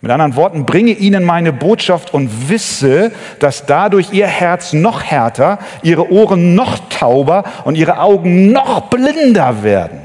Mit 0.02 0.12
anderen 0.12 0.36
Worten, 0.36 0.66
bringe 0.66 0.92
ihnen 0.92 1.24
meine 1.24 1.54
Botschaft 1.54 2.14
und 2.14 2.50
wisse, 2.50 3.14
dass 3.40 3.68
dadurch 3.68 4.12
ihr 4.12 4.28
Herz 4.28 4.74
noch 4.74 5.02
härter, 5.02 5.60
ihre 5.82 6.12
Ohren 6.12 6.56
noch 6.56 6.90
tauber 6.90 7.46
und 7.64 7.76
ihre 7.76 8.00
Augen 8.00 8.52
noch 8.52 8.90
blinder 8.90 9.64
werden. 9.64 10.01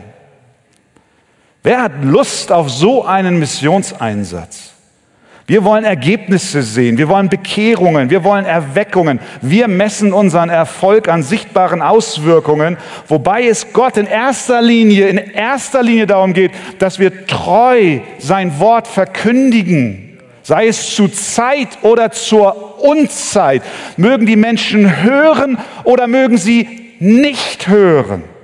Wer 1.66 1.82
hat 1.82 2.04
Lust 2.04 2.52
auf 2.52 2.70
so 2.70 3.04
einen 3.04 3.40
Missionseinsatz? 3.40 4.70
Wir 5.48 5.64
wollen 5.64 5.84
Ergebnisse 5.84 6.62
sehen, 6.62 6.96
wir 6.96 7.08
wollen 7.08 7.28
Bekehrungen, 7.28 8.08
wir 8.08 8.22
wollen 8.22 8.44
Erweckungen. 8.44 9.18
Wir 9.42 9.66
messen 9.66 10.12
unseren 10.12 10.48
Erfolg 10.48 11.08
an 11.08 11.24
sichtbaren 11.24 11.82
Auswirkungen, 11.82 12.76
wobei 13.08 13.48
es 13.48 13.72
Gott 13.72 13.96
in 13.96 14.06
erster 14.06 14.62
Linie, 14.62 15.08
in 15.08 15.18
erster 15.18 15.82
Linie 15.82 16.06
darum 16.06 16.34
geht, 16.34 16.52
dass 16.78 17.00
wir 17.00 17.26
treu 17.26 17.98
sein 18.20 18.60
Wort 18.60 18.86
verkündigen, 18.86 20.20
sei 20.44 20.68
es 20.68 20.94
zu 20.94 21.08
Zeit 21.08 21.78
oder 21.82 22.12
zur 22.12 22.80
Unzeit. 22.80 23.64
Mögen 23.96 24.26
die 24.26 24.36
Menschen 24.36 25.02
hören 25.02 25.58
oder 25.82 26.06
mögen 26.06 26.38
sie 26.38 26.92
nicht 27.00 27.66
hören. 27.66 28.35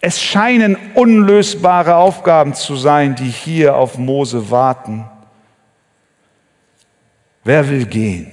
Es 0.00 0.20
scheinen 0.20 0.76
unlösbare 0.94 1.96
Aufgaben 1.96 2.54
zu 2.54 2.74
sein, 2.76 3.14
die 3.16 3.28
hier 3.28 3.76
auf 3.76 3.98
Mose 3.98 4.50
warten. 4.50 5.04
Wer 7.44 7.68
will 7.68 7.84
gehen? 7.84 8.32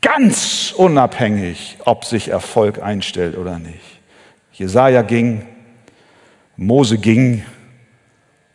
Ganz 0.00 0.72
unabhängig, 0.76 1.78
ob 1.84 2.04
sich 2.04 2.28
Erfolg 2.28 2.80
einstellt 2.80 3.36
oder 3.36 3.58
nicht. 3.58 4.00
Jesaja 4.52 5.02
ging, 5.02 5.46
Mose 6.56 6.98
ging. 6.98 7.44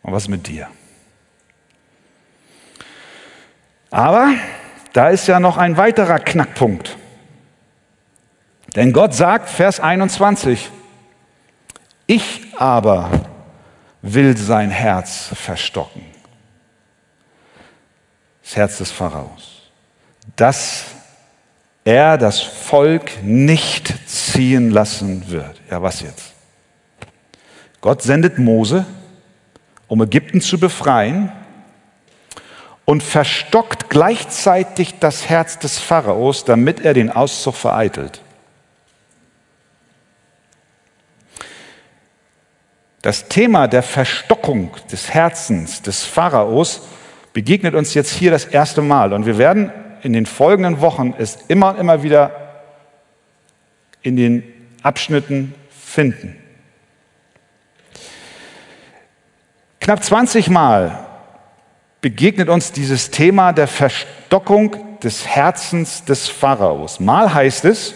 Und 0.04 0.14
was 0.14 0.28
mit 0.28 0.48
dir? 0.48 0.68
Aber 3.90 4.34
da 4.94 5.10
ist 5.10 5.28
ja 5.28 5.40
noch 5.40 5.58
ein 5.58 5.78
weiterer 5.78 6.20
Knackpunkt. 6.20 6.98
Denn 8.76 8.92
Gott 8.92 9.14
sagt, 9.14 9.50
Vers 9.50 9.80
21, 9.80 10.72
ich 12.08 12.42
aber 12.58 13.10
will 14.02 14.36
sein 14.38 14.70
Herz 14.70 15.30
verstocken. 15.34 16.04
Das 18.44 18.56
Herz 18.56 18.78
des 18.80 18.92
Pharaos. 18.92 19.62
Dass 20.36 20.86
er 21.86 22.18
das 22.18 22.42
Volk 22.42 23.24
nicht 23.24 23.94
ziehen 24.08 24.72
lassen 24.72 25.30
wird. 25.30 25.60
Ja, 25.70 25.82
was 25.82 26.02
jetzt? 26.02 26.34
Gott 27.82 28.02
sendet 28.02 28.40
Mose, 28.40 28.86
um 29.88 30.02
Ägypten 30.02 30.40
zu 30.40 30.58
befreien 30.58 31.32
und 32.86 33.04
verstockt 33.04 33.90
gleichzeitig 33.90 35.00
das 35.00 35.30
Herz 35.30 35.60
des 35.60 35.80
Pharaos, 35.80 36.46
damit 36.46 36.80
er 36.82 36.94
den 36.94 37.10
Auszug 37.10 37.56
vereitelt. 37.56 38.22
Das 43.04 43.28
Thema 43.28 43.68
der 43.68 43.84
Verstockung 43.84 44.72
des 44.90 45.14
Herzens 45.14 45.82
des 45.82 46.06
Pharaos 46.06 46.88
begegnet 47.34 47.76
uns 47.76 47.94
jetzt 47.94 48.12
hier 48.14 48.32
das 48.32 48.46
erste 48.46 48.82
Mal. 48.82 49.12
Und 49.12 49.26
wir 49.26 49.38
werden 49.38 49.74
in 50.04 50.14
den 50.14 50.26
folgenden 50.26 50.80
Wochen 50.80 51.14
es 51.18 51.38
immer 51.50 51.72
und 51.72 51.80
immer 51.80 52.02
wieder 52.02 52.32
in 54.04 54.16
den 54.16 54.44
Abschnitten 54.84 55.54
finden. 55.70 56.38
Knapp 59.82 60.02
20 60.02 60.50
Mal 60.50 60.98
begegnet 62.00 62.48
uns 62.48 62.72
dieses 62.72 63.12
Thema 63.12 63.52
der 63.52 63.68
Verstockung 63.68 64.78
des 65.00 65.28
Herzens 65.28 66.06
des 66.06 66.30
Pharaos. 66.30 67.02
Mal 67.02 67.34
heißt 67.34 67.66
es, 67.66 67.96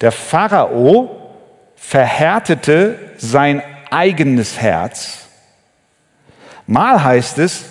der 0.00 0.12
Pharao 0.12 1.34
verhärtete 1.74 2.96
sein 3.16 3.60
eigenes 3.90 4.60
Herz. 4.60 5.26
Mal 6.66 7.02
heißt 7.02 7.38
es, 7.38 7.66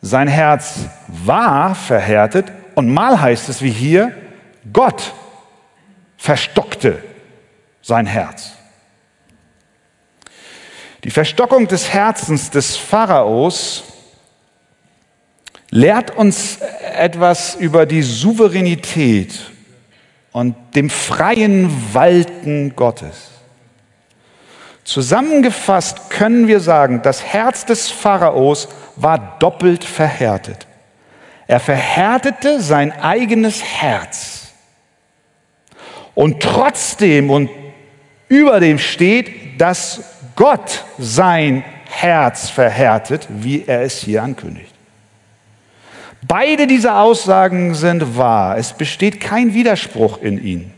sein 0.00 0.28
Herz 0.28 0.80
war 1.08 1.74
verhärtet 1.74 2.46
und 2.74 2.92
mal 2.92 3.20
heißt 3.20 3.48
es 3.48 3.62
wie 3.62 3.70
hier, 3.70 4.12
Gott 4.72 5.12
verstockte 6.16 7.02
sein 7.82 8.06
Herz. 8.06 8.52
Die 11.04 11.10
Verstockung 11.10 11.68
des 11.68 11.92
Herzens 11.92 12.50
des 12.50 12.76
Pharaos 12.76 13.84
lehrt 15.70 16.16
uns 16.16 16.58
etwas 16.96 17.56
über 17.56 17.84
die 17.84 18.02
Souveränität 18.02 19.50
und 20.32 20.56
dem 20.74 20.88
freien 20.88 21.70
Walten 21.92 22.74
Gottes. 22.74 23.33
Zusammengefasst 24.84 26.10
können 26.10 26.46
wir 26.46 26.60
sagen, 26.60 27.00
das 27.02 27.24
Herz 27.24 27.64
des 27.64 27.90
Pharaos 27.90 28.68
war 28.96 29.38
doppelt 29.38 29.82
verhärtet. 29.82 30.66
Er 31.46 31.58
verhärtete 31.58 32.60
sein 32.60 32.92
eigenes 32.92 33.62
Herz. 33.62 34.52
Und 36.14 36.42
trotzdem 36.42 37.30
und 37.30 37.50
über 38.28 38.60
dem 38.60 38.78
steht, 38.78 39.60
dass 39.60 40.02
Gott 40.36 40.84
sein 40.98 41.64
Herz 41.86 42.50
verhärtet, 42.50 43.26
wie 43.30 43.64
er 43.66 43.82
es 43.82 43.98
hier 43.98 44.22
ankündigt. 44.22 44.74
Beide 46.26 46.66
diese 46.66 46.94
Aussagen 46.94 47.74
sind 47.74 48.16
wahr. 48.16 48.56
Es 48.56 48.72
besteht 48.72 49.20
kein 49.20 49.54
Widerspruch 49.54 50.20
in 50.22 50.42
ihnen. 50.42 50.74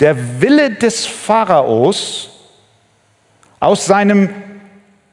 Der 0.00 0.40
Wille 0.40 0.70
des 0.70 1.06
Pharaos 1.06 2.33
aus 3.64 3.86
seinem 3.86 4.28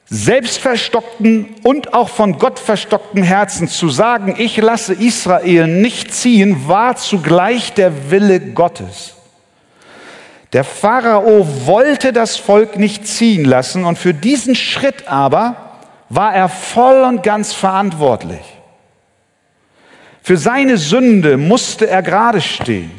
selbstverstockten 0.09 1.55
und 1.63 1.93
auch 1.93 2.09
von 2.09 2.37
Gott 2.37 2.59
verstockten 2.59 3.23
Herzen 3.23 3.69
zu 3.69 3.87
sagen, 3.87 4.35
ich 4.37 4.57
lasse 4.57 4.93
Israel 4.93 5.67
nicht 5.67 6.13
ziehen, 6.13 6.67
war 6.67 6.97
zugleich 6.97 7.73
der 7.73 8.11
Wille 8.11 8.41
Gottes. 8.41 9.13
Der 10.51 10.65
Pharao 10.65 11.47
wollte 11.65 12.11
das 12.11 12.35
Volk 12.35 12.77
nicht 12.77 13.07
ziehen 13.07 13.45
lassen 13.45 13.85
und 13.85 13.97
für 13.97 14.13
diesen 14.13 14.55
Schritt 14.55 15.07
aber 15.07 15.79
war 16.09 16.35
er 16.35 16.49
voll 16.49 17.03
und 17.03 17.23
ganz 17.23 17.53
verantwortlich. 17.53 18.41
Für 20.21 20.35
seine 20.35 20.77
Sünde 20.77 21.37
musste 21.37 21.87
er 21.87 22.01
gerade 22.01 22.41
stehen. 22.41 22.91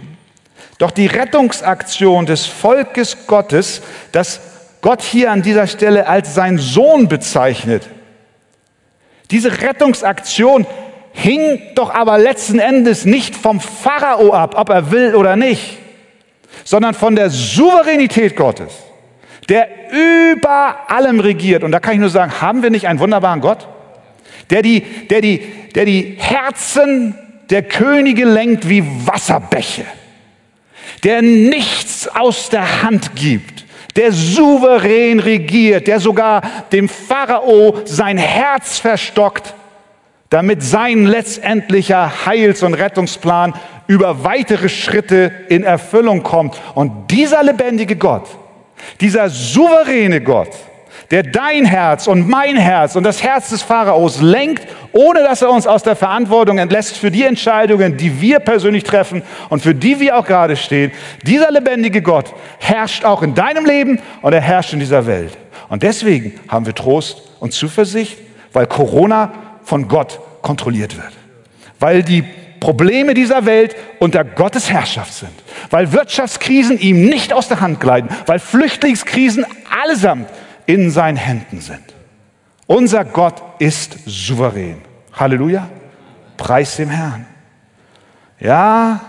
Doch 0.79 0.91
die 0.91 1.09
Rettungsaktion 1.09 2.25
des 2.25 2.47
Volkes 2.47 3.27
Gottes, 3.27 3.83
das 4.13 4.41
Gott 4.83 5.01
hier 5.01 5.31
an 5.31 5.43
dieser 5.43 5.67
Stelle 5.67 6.07
als 6.09 6.35
sein 6.35 6.59
Sohn 6.59 7.09
bezeichnet. 7.09 7.89
Diese 9.31 9.63
Rettungsaktion 9.63 10.67
hing 11.13 11.63
doch 11.75 11.95
aber 11.95 12.19
letzten 12.19 12.59
Endes 12.59 13.05
nicht 13.05 13.35
vom 13.35 13.61
Pharao 13.61 14.33
ab, 14.35 14.55
ob 14.59 14.69
er 14.69 14.91
will 14.91 15.15
oder 15.15 15.37
nicht, 15.37 15.79
sondern 16.65 16.95
von 16.95 17.17
der 17.17 17.31
Souveränität 17.31 18.37
Gottes, 18.37 18.73
der 19.49 19.69
über 19.91 20.91
allem 20.91 21.21
regiert. 21.21 21.63
Und 21.63 21.71
da 21.71 21.81
kann 21.81 21.95
ich 21.95 22.01
nur 22.01 22.11
sagen, 22.11 22.41
haben 22.41 22.63
wir 22.63 22.71
nicht 22.71 22.89
einen 22.89 22.99
wunderbaren 22.99 23.41
Gott, 23.41 23.69
der 24.51 24.63
die, 24.63 24.81
der 24.81 25.21
die, 25.21 25.39
der 25.75 25.85
die 25.85 26.17
Herzen 26.19 27.15
der 27.51 27.63
Könige 27.63 28.25
lenkt 28.25 28.69
wie 28.69 28.83
Wasserbäche, 29.07 29.85
der 31.05 31.23
nichts 31.23 32.09
aus 32.09 32.49
der 32.49 32.83
Hand 32.83 33.15
gibt, 33.15 33.52
der 33.97 34.13
souverän 34.13 35.21
regiert, 35.21 35.87
der 35.87 36.01
sogar 36.01 36.43
dem 36.73 36.89
Pharao 36.89 37.77
sein 37.85 38.17
Herz 38.17 38.79
verstockt, 38.79 39.55
damit 40.31 40.63
sein 40.63 41.05
letztendlicher 41.05 42.27
Heils- 42.27 42.63
und 42.63 42.75
Rettungsplan 42.75 43.55
über 43.87 44.25
weitere 44.25 44.69
Schritte 44.69 45.31
in 45.49 45.63
Erfüllung 45.63 46.23
kommt. 46.23 46.59
Und 46.75 47.11
dieser 47.11 47.43
lebendige 47.43 47.97
Gott, 47.97 48.27
dieser 49.01 49.29
souveräne 49.29 50.23
Gott, 50.23 50.51
der 51.13 51.23
dein 51.23 51.67
Herz 51.67 52.07
und 52.07 52.27
mein 52.27 52.57
Herz 52.57 52.97
und 52.97 53.05
das 53.05 53.23
Herz 53.23 53.51
des 53.51 53.61
Pharaos 53.61 54.23
lenkt, 54.23 54.67
ohne 54.93 55.23
dass 55.23 55.43
er 55.43 55.51
uns 55.51 55.67
aus 55.67 55.83
der 55.83 55.95
Verantwortung 55.95 56.57
entlässt 56.57 56.97
für 56.97 57.11
die 57.11 57.25
Entscheidungen, 57.25 57.99
die 57.99 58.23
wir 58.23 58.41
persönlich 58.41 58.83
treffen 58.83 59.23
und 59.51 59.61
für 59.61 59.75
die 59.75 60.01
wir 60.01 60.17
auch 60.17 60.25
gerade 60.25 60.57
stehen. 60.57 60.91
Dieser 61.27 61.51
lebendige 61.51 62.01
Gott 62.01 62.33
herrscht 62.59 63.05
auch 63.05 63.23
in 63.23 63.35
deinem 63.35 63.67
Leben 63.67 64.01
und 64.23 64.33
er 64.33 64.41
herrscht 64.41 64.73
in 64.73 64.81
dieser 64.81 65.07
Welt. 65.07 65.37
Und 65.69 65.83
deswegen 65.83 66.41
haben 66.49 66.65
wir 66.65 66.75
Trost 66.75 67.21
und 67.41 67.53
Zuversicht, 67.53 68.17
weil 68.55 68.67
Corona 68.67 69.35
von 69.65 69.89
Gott 69.89 70.19
kontrolliert 70.41 70.97
wird. 70.97 71.13
Weil 71.79 72.03
die 72.03 72.25
Probleme 72.59 73.13
dieser 73.13 73.45
Welt 73.45 73.77
unter 73.99 74.25
Gottes 74.25 74.71
Herrschaft 74.71 75.13
sind. 75.13 75.33
Weil 75.69 75.93
Wirtschaftskrisen 75.93 76.79
ihm 76.79 77.05
nicht 77.05 77.35
aus 77.35 77.49
der 77.49 77.61
Hand 77.61 77.81
gleiten. 77.81 78.09
Weil 78.25 78.39
Flüchtlingskrisen 78.39 79.45
allesamt 79.83 80.29
in 80.67 80.91
seinen 80.91 81.17
Händen 81.17 81.61
sind. 81.61 81.95
Unser 82.67 83.05
Gott 83.05 83.43
ist 83.59 83.99
souverän. 84.07 84.83
Halleluja. 85.13 85.69
Preis 86.37 86.77
dem 86.77 86.91
Herrn. 86.91 87.27
Ja, 88.41 89.01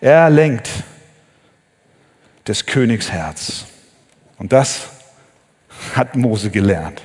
er 0.00 0.30
lenkt 0.30 0.70
des 2.46 2.64
Königs 2.64 3.10
Herz. 3.10 3.66
Und 4.38 4.52
das 4.52 4.88
hat 5.94 6.16
Mose 6.16 6.50
gelernt. 6.50 7.02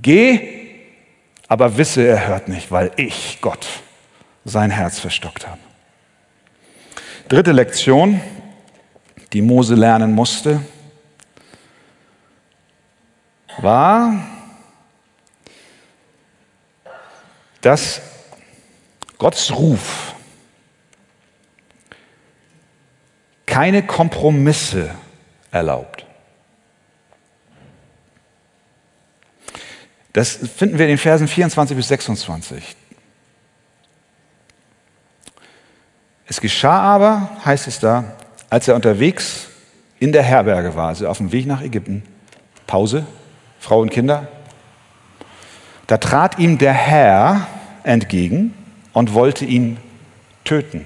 Geh, 0.00 0.62
aber 1.48 1.76
wisse, 1.76 2.06
er 2.06 2.26
hört 2.26 2.48
nicht, 2.48 2.70
weil 2.70 2.90
ich, 2.96 3.38
Gott, 3.40 3.66
sein 4.44 4.70
Herz 4.70 4.98
verstockt 4.98 5.46
habe. 5.46 5.60
Dritte 7.28 7.52
Lektion, 7.52 8.20
die 9.32 9.42
Mose 9.42 9.74
lernen 9.74 10.12
musste, 10.12 10.60
war, 13.62 14.14
dass 17.60 18.00
Gottes 19.18 19.54
Ruf 19.56 20.14
keine 23.46 23.86
Kompromisse 23.86 24.94
erlaubt. 25.50 26.06
Das 30.12 30.36
finden 30.36 30.78
wir 30.78 30.86
in 30.86 30.92
den 30.92 30.98
Versen 30.98 31.28
24 31.28 31.76
bis 31.76 31.88
26. 31.88 32.76
Es 36.26 36.40
geschah 36.40 36.80
aber, 36.80 37.30
heißt 37.44 37.66
es 37.68 37.78
da, 37.78 38.04
als 38.50 38.68
er 38.68 38.74
unterwegs 38.74 39.48
in 39.98 40.12
der 40.12 40.22
Herberge 40.22 40.74
war, 40.74 40.88
also 40.88 41.08
auf 41.08 41.18
dem 41.18 41.32
Weg 41.32 41.46
nach 41.46 41.62
Ägypten, 41.62 42.02
Pause, 42.66 43.06
Frau 43.62 43.80
und 43.80 43.90
Kinder, 43.90 44.26
da 45.86 45.96
trat 45.96 46.40
ihm 46.40 46.58
der 46.58 46.72
Herr 46.72 47.46
entgegen 47.84 48.52
und 48.92 49.14
wollte 49.14 49.44
ihn 49.44 49.76
töten. 50.42 50.84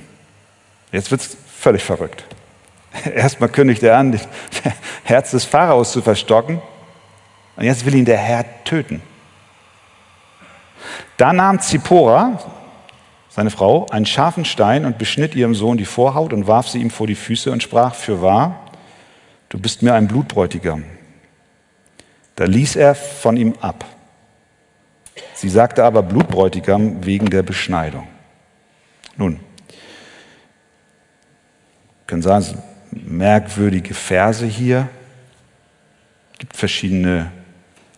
Jetzt 0.92 1.10
wird 1.10 1.22
es 1.22 1.38
völlig 1.58 1.82
verrückt. 1.82 2.24
Erstmal 3.14 3.48
kündigt 3.48 3.82
er 3.82 3.96
an, 3.96 4.12
das 4.12 4.28
Herz 5.04 5.30
des 5.30 5.46
Pharaos 5.46 5.90
zu 5.90 6.02
verstocken. 6.02 6.60
Und 7.56 7.64
jetzt 7.64 7.86
will 7.86 7.94
ihn 7.94 8.04
der 8.04 8.18
Herr 8.18 8.44
töten. 8.64 9.00
Da 11.16 11.32
nahm 11.32 11.60
Zippora, 11.60 12.38
seine 13.30 13.48
Frau, 13.50 13.86
einen 13.90 14.04
scharfen 14.04 14.44
Stein 14.44 14.84
und 14.84 14.98
beschnitt 14.98 15.34
ihrem 15.34 15.54
Sohn 15.54 15.78
die 15.78 15.86
Vorhaut 15.86 16.34
und 16.34 16.46
warf 16.46 16.68
sie 16.68 16.82
ihm 16.82 16.90
vor 16.90 17.06
die 17.06 17.14
Füße 17.14 17.50
und 17.50 17.62
sprach, 17.62 17.94
für 17.94 18.20
wahr, 18.20 18.60
du 19.48 19.58
bist 19.58 19.80
mir 19.80 19.94
ein 19.94 20.08
Blutbräutigam. 20.08 20.84
Da 22.36 22.44
ließ 22.44 22.76
er 22.76 22.94
von 22.94 23.36
ihm 23.36 23.54
ab. 23.60 23.84
Sie 25.34 25.48
sagte 25.48 25.84
aber 25.84 26.02
Blutbräutigam 26.02 27.04
wegen 27.04 27.30
der 27.30 27.42
Beschneidung. 27.42 28.06
Nun, 29.16 29.40
können 32.06 32.22
sagen, 32.22 32.62
merkwürdige 32.90 33.94
Verse 33.94 34.46
hier. 34.46 34.88
Es 36.32 36.38
gibt 36.38 36.56
verschiedene 36.56 37.32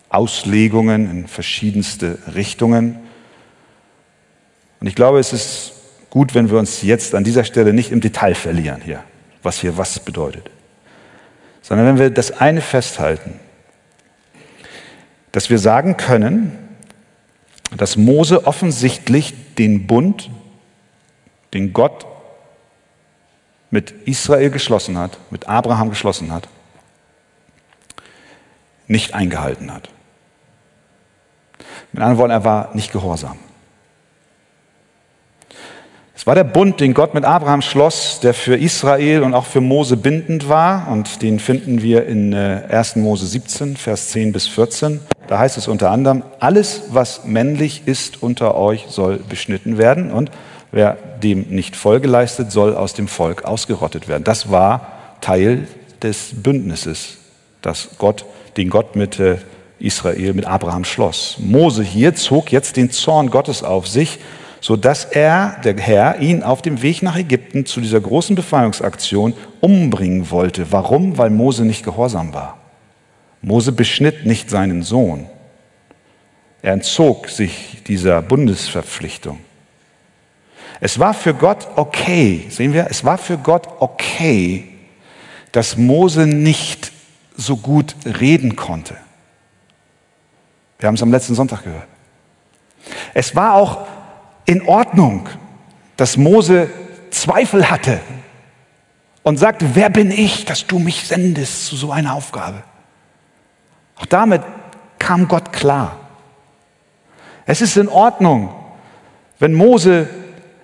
Auslegungen 0.09 1.09
in 1.11 1.27
verschiedenste 1.27 2.17
Richtungen. 2.33 2.97
Und 4.79 4.87
ich 4.87 4.95
glaube, 4.95 5.19
es 5.19 5.33
ist 5.33 5.73
gut, 6.09 6.33
wenn 6.33 6.49
wir 6.49 6.57
uns 6.57 6.81
jetzt 6.81 7.13
an 7.13 7.23
dieser 7.23 7.43
Stelle 7.43 7.73
nicht 7.73 7.91
im 7.91 8.01
Detail 8.01 8.33
verlieren 8.33 8.81
hier, 8.81 9.03
was 9.43 9.59
hier 9.59 9.77
was 9.77 9.99
bedeutet, 9.99 10.49
sondern 11.61 11.87
wenn 11.87 11.99
wir 11.99 12.09
das 12.09 12.31
eine 12.31 12.61
festhalten, 12.61 13.39
dass 15.31 15.49
wir 15.49 15.59
sagen 15.59 15.97
können, 15.97 16.57
dass 17.75 17.97
Mose 17.97 18.47
offensichtlich 18.47 19.55
den 19.55 19.85
Bund, 19.87 20.29
den 21.53 21.73
Gott 21.73 22.05
mit 23.71 23.91
Israel 24.05 24.49
geschlossen 24.49 24.97
hat, 24.97 25.17
mit 25.29 25.47
Abraham 25.47 25.89
geschlossen 25.89 26.31
hat, 26.31 26.47
nicht 28.87 29.13
eingehalten 29.13 29.71
hat. 29.71 29.89
Mit 31.91 32.01
anderen 32.01 32.17
Worten, 32.17 32.31
er 32.31 32.43
war 32.43 32.75
nicht 32.75 32.91
gehorsam. 32.91 33.37
Es 36.15 36.27
war 36.27 36.35
der 36.35 36.43
Bund, 36.43 36.81
den 36.81 36.93
Gott 36.93 37.13
mit 37.13 37.23
Abraham 37.23 37.61
schloss, 37.61 38.19
der 38.19 38.33
für 38.33 38.57
Israel 38.57 39.23
und 39.23 39.33
auch 39.33 39.45
für 39.45 39.61
Mose 39.61 39.95
bindend 39.95 40.49
war. 40.49 40.89
Und 40.89 41.21
den 41.21 41.39
finden 41.39 41.81
wir 41.81 42.07
in 42.07 42.33
1. 42.33 42.95
Äh, 42.95 42.99
Mose 42.99 43.25
17, 43.25 43.77
Vers 43.77 44.09
10 44.09 44.33
bis 44.33 44.47
14. 44.47 44.99
Da 45.29 45.37
heißt 45.37 45.59
es 45.59 45.67
unter 45.67 45.91
anderem, 45.91 46.23
alles, 46.39 46.81
was 46.89 47.23
männlich 47.23 47.83
ist 47.85 48.23
unter 48.23 48.55
euch, 48.55 48.87
soll 48.89 49.17
beschnitten 49.17 49.77
werden. 49.77 50.09
Und 50.09 50.31
wer 50.71 50.97
dem 51.21 51.41
nicht 51.49 51.75
Folge 51.75 52.07
leistet, 52.07 52.51
soll 52.51 52.75
aus 52.75 52.95
dem 52.95 53.07
Volk 53.07 53.45
ausgerottet 53.45 54.07
werden. 54.07 54.23
Das 54.23 54.49
war 54.49 54.87
Teil 55.21 55.67
des 56.01 56.31
Bündnisses, 56.33 57.17
das 57.61 57.89
Gott, 57.99 58.25
den 58.57 58.71
Gott 58.71 58.95
mit 58.95 59.19
äh, 59.19 59.37
Israel, 59.77 60.33
mit 60.33 60.47
Abraham 60.47 60.83
schloss. 60.83 61.37
Mose 61.37 61.83
hier 61.83 62.15
zog 62.15 62.51
jetzt 62.51 62.75
den 62.75 62.89
Zorn 62.89 63.29
Gottes 63.29 63.61
auf 63.61 63.87
sich 63.87 64.17
so 64.61 64.75
dass 64.75 65.05
er, 65.05 65.55
der 65.63 65.77
Herr, 65.77 66.19
ihn 66.19 66.43
auf 66.43 66.61
dem 66.61 66.81
Weg 66.81 67.01
nach 67.01 67.15
Ägypten 67.15 67.65
zu 67.65 67.79
dieser 67.79 68.01
großen 68.01 68.35
Befreiungsaktion 68.35 69.33
umbringen 69.61 70.31
wollte. 70.31 70.73
Warum? 70.73 71.17
Weil 71.17 71.29
Mose 71.29 71.63
nicht 71.63 71.85
gehorsam 71.85 72.33
war. 72.33 72.58
Mose 73.41 73.71
beschnitt 73.71 74.25
nicht 74.25 74.49
seinen 74.49 74.83
Sohn. 74.83 75.27
Er 76.61 76.73
entzog 76.73 77.29
sich 77.29 77.83
dieser 77.87 78.21
Bundesverpflichtung. 78.21 79.39
Es 80.81 80.99
war 80.99 81.13
für 81.13 81.33
Gott 81.33 81.67
okay, 81.75 82.45
sehen 82.49 82.73
wir, 82.73 82.87
es 82.89 83.03
war 83.03 83.17
für 83.17 83.37
Gott 83.37 83.67
okay, 83.79 84.67
dass 85.51 85.77
Mose 85.77 86.25
nicht 86.25 86.91
so 87.35 87.57
gut 87.57 87.95
reden 88.05 88.55
konnte. 88.55 88.95
Wir 90.79 90.87
haben 90.87 90.95
es 90.95 91.01
am 91.01 91.11
letzten 91.11 91.35
Sonntag 91.35 91.63
gehört. 91.63 91.87
Es 93.13 93.35
war 93.35 93.55
auch 93.55 93.85
in 94.45 94.61
Ordnung, 94.61 95.27
dass 95.97 96.17
Mose 96.17 96.69
Zweifel 97.11 97.69
hatte 97.69 97.99
und 99.23 99.37
sagte, 99.37 99.75
wer 99.75 99.89
bin 99.89 100.11
ich, 100.11 100.45
dass 100.45 100.65
du 100.65 100.79
mich 100.79 101.07
sendest 101.07 101.65
zu 101.65 101.75
so 101.75 101.91
einer 101.91 102.13
Aufgabe? 102.13 102.63
Auch 103.99 104.05
damit 104.05 104.41
kam 104.97 105.27
Gott 105.27 105.53
klar. 105.53 105.97
Es 107.45 107.61
ist 107.61 107.77
in 107.77 107.87
Ordnung, 107.87 108.53
wenn 109.39 109.53
Mose 109.53 110.07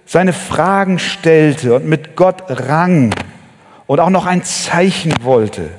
seine 0.05 0.33
Fragen 0.33 0.99
stellte 0.99 1.75
und 1.75 1.85
mit 1.85 2.15
Gott 2.15 2.43
rang 2.47 3.13
und 3.87 3.99
auch 3.99 4.09
noch 4.09 4.25
ein 4.25 4.43
Zeichen 4.43 5.13
wollte. 5.21 5.69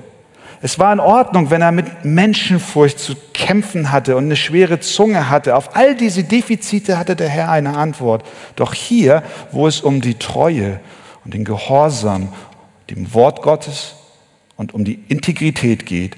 Es 0.63 0.79
war 0.79 0.93
in 0.93 1.01
Ordnung, 1.01 1.51
wenn 1.51 1.63
er 1.63 1.71
mit 1.71 2.05
Menschenfurcht 2.05 2.99
zu 2.99 3.15
kämpfen 3.35 3.93
hatte 3.93 4.17
und 4.17 4.25
eine 4.25 4.37
schwere 4.37 4.81
Zunge 4.81 5.31
hatte. 5.31 5.55
Auf 5.55 5.77
all 5.77 5.95
diese 5.95 6.25
Defizite 6.25 6.99
hatte 6.99 7.15
der 7.15 7.29
Herr 7.29 7.51
eine 7.51 7.77
Antwort. 7.77 8.25
Doch 8.57 8.75
hier, 8.75 9.23
wo 9.53 9.67
es 9.67 9.81
um 9.81 10.01
die 10.01 10.19
Treue 10.19 10.81
und 11.25 11.35
den 11.35 11.45
Gehorsam, 11.45 12.33
dem 12.91 13.13
Wort 13.15 13.43
Gottes 13.43 13.95
und 14.57 14.75
um 14.75 14.85
die 14.85 15.05
Integrität 15.09 15.87
geht, 15.87 16.17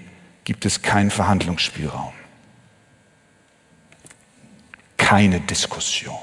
gibt 0.48 0.64
es 0.64 0.80
keinen 0.80 1.11
Verhandlungsspielraum. 1.11 2.14
Keine 4.96 5.40
Diskussion. 5.40 6.16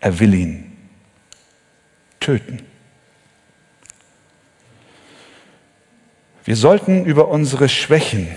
Er 0.00 0.18
will 0.18 0.32
ihn 0.32 0.72
töten. 2.20 2.62
Wir 6.44 6.56
sollten 6.56 7.04
über 7.04 7.28
unsere 7.28 7.68
Schwächen, 7.68 8.28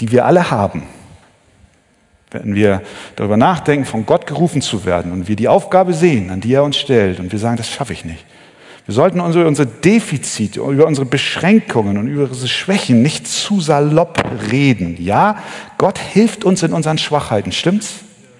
die 0.00 0.10
wir 0.10 0.24
alle 0.24 0.50
haben, 0.50 0.84
wenn 2.30 2.54
wir 2.54 2.80
darüber 3.16 3.36
nachdenken, 3.36 3.84
von 3.84 4.06
Gott 4.06 4.26
gerufen 4.26 4.62
zu 4.62 4.86
werden 4.86 5.12
und 5.12 5.28
wir 5.28 5.36
die 5.36 5.48
Aufgabe 5.48 5.92
sehen, 5.92 6.30
an 6.30 6.40
die 6.40 6.54
er 6.54 6.64
uns 6.64 6.78
stellt 6.78 7.20
und 7.20 7.32
wir 7.32 7.38
sagen, 7.38 7.58
das 7.58 7.68
schaffe 7.68 7.92
ich 7.92 8.06
nicht. 8.06 8.24
Wir 8.86 8.94
sollten 8.94 9.18
über 9.18 9.46
unsere 9.46 9.66
Defizite, 9.66 10.60
über 10.60 10.86
unsere 10.86 11.06
Beschränkungen 11.06 11.98
und 11.98 12.06
über 12.06 12.24
unsere 12.24 12.46
Schwächen 12.46 13.02
nicht 13.02 13.26
zu 13.26 13.60
salopp 13.60 14.22
reden. 14.52 14.96
Ja, 15.00 15.38
Gott 15.76 15.98
hilft 15.98 16.44
uns 16.44 16.62
in 16.62 16.72
unseren 16.72 16.96
Schwachheiten, 16.96 17.50
stimmt's? 17.50 17.94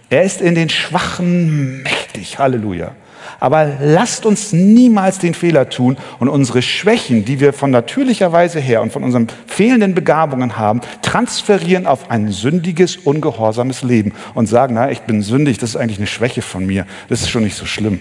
Er 0.08 0.22
ist 0.22 0.40
in 0.40 0.54
den 0.54 0.68
Schwachen 0.68 1.82
mächtig. 1.82 2.38
Halleluja. 2.38 2.92
Aber 3.40 3.68
lasst 3.80 4.24
uns 4.24 4.52
niemals 4.52 5.18
den 5.18 5.34
Fehler 5.34 5.68
tun 5.68 5.96
und 6.20 6.28
unsere 6.28 6.62
Schwächen, 6.62 7.24
die 7.24 7.40
wir 7.40 7.52
von 7.52 7.72
natürlicher 7.72 8.30
Weise 8.30 8.60
her 8.60 8.82
und 8.82 8.92
von 8.92 9.02
unseren 9.02 9.26
fehlenden 9.48 9.94
Begabungen 9.96 10.56
haben, 10.56 10.80
transferieren 11.02 11.86
auf 11.86 12.08
ein 12.08 12.30
sündiges, 12.30 12.96
ungehorsames 12.96 13.82
Leben 13.82 14.12
und 14.34 14.46
sagen, 14.46 14.74
na, 14.74 14.92
ich 14.92 15.00
bin 15.00 15.22
sündig, 15.22 15.58
das 15.58 15.70
ist 15.70 15.76
eigentlich 15.76 15.98
eine 15.98 16.06
Schwäche 16.06 16.40
von 16.40 16.64
mir, 16.64 16.86
das 17.08 17.22
ist 17.22 17.30
schon 17.30 17.42
nicht 17.42 17.56
so 17.56 17.66
schlimm. 17.66 17.98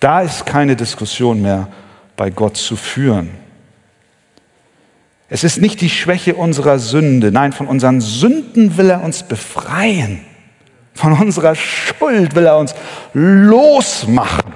Da 0.00 0.22
ist 0.22 0.46
keine 0.46 0.76
Diskussion 0.76 1.42
mehr 1.42 1.68
bei 2.16 2.30
Gott 2.30 2.56
zu 2.56 2.76
führen. 2.76 3.30
Es 5.28 5.42
ist 5.44 5.60
nicht 5.60 5.80
die 5.80 5.90
Schwäche 5.90 6.36
unserer 6.36 6.78
Sünde, 6.78 7.32
nein, 7.32 7.52
von 7.52 7.66
unseren 7.66 8.00
Sünden 8.00 8.76
will 8.76 8.90
er 8.90 9.02
uns 9.02 9.24
befreien. 9.24 10.20
Von 10.94 11.12
unserer 11.12 11.54
Schuld 11.54 12.34
will 12.34 12.46
er 12.46 12.56
uns 12.56 12.74
losmachen. 13.12 14.52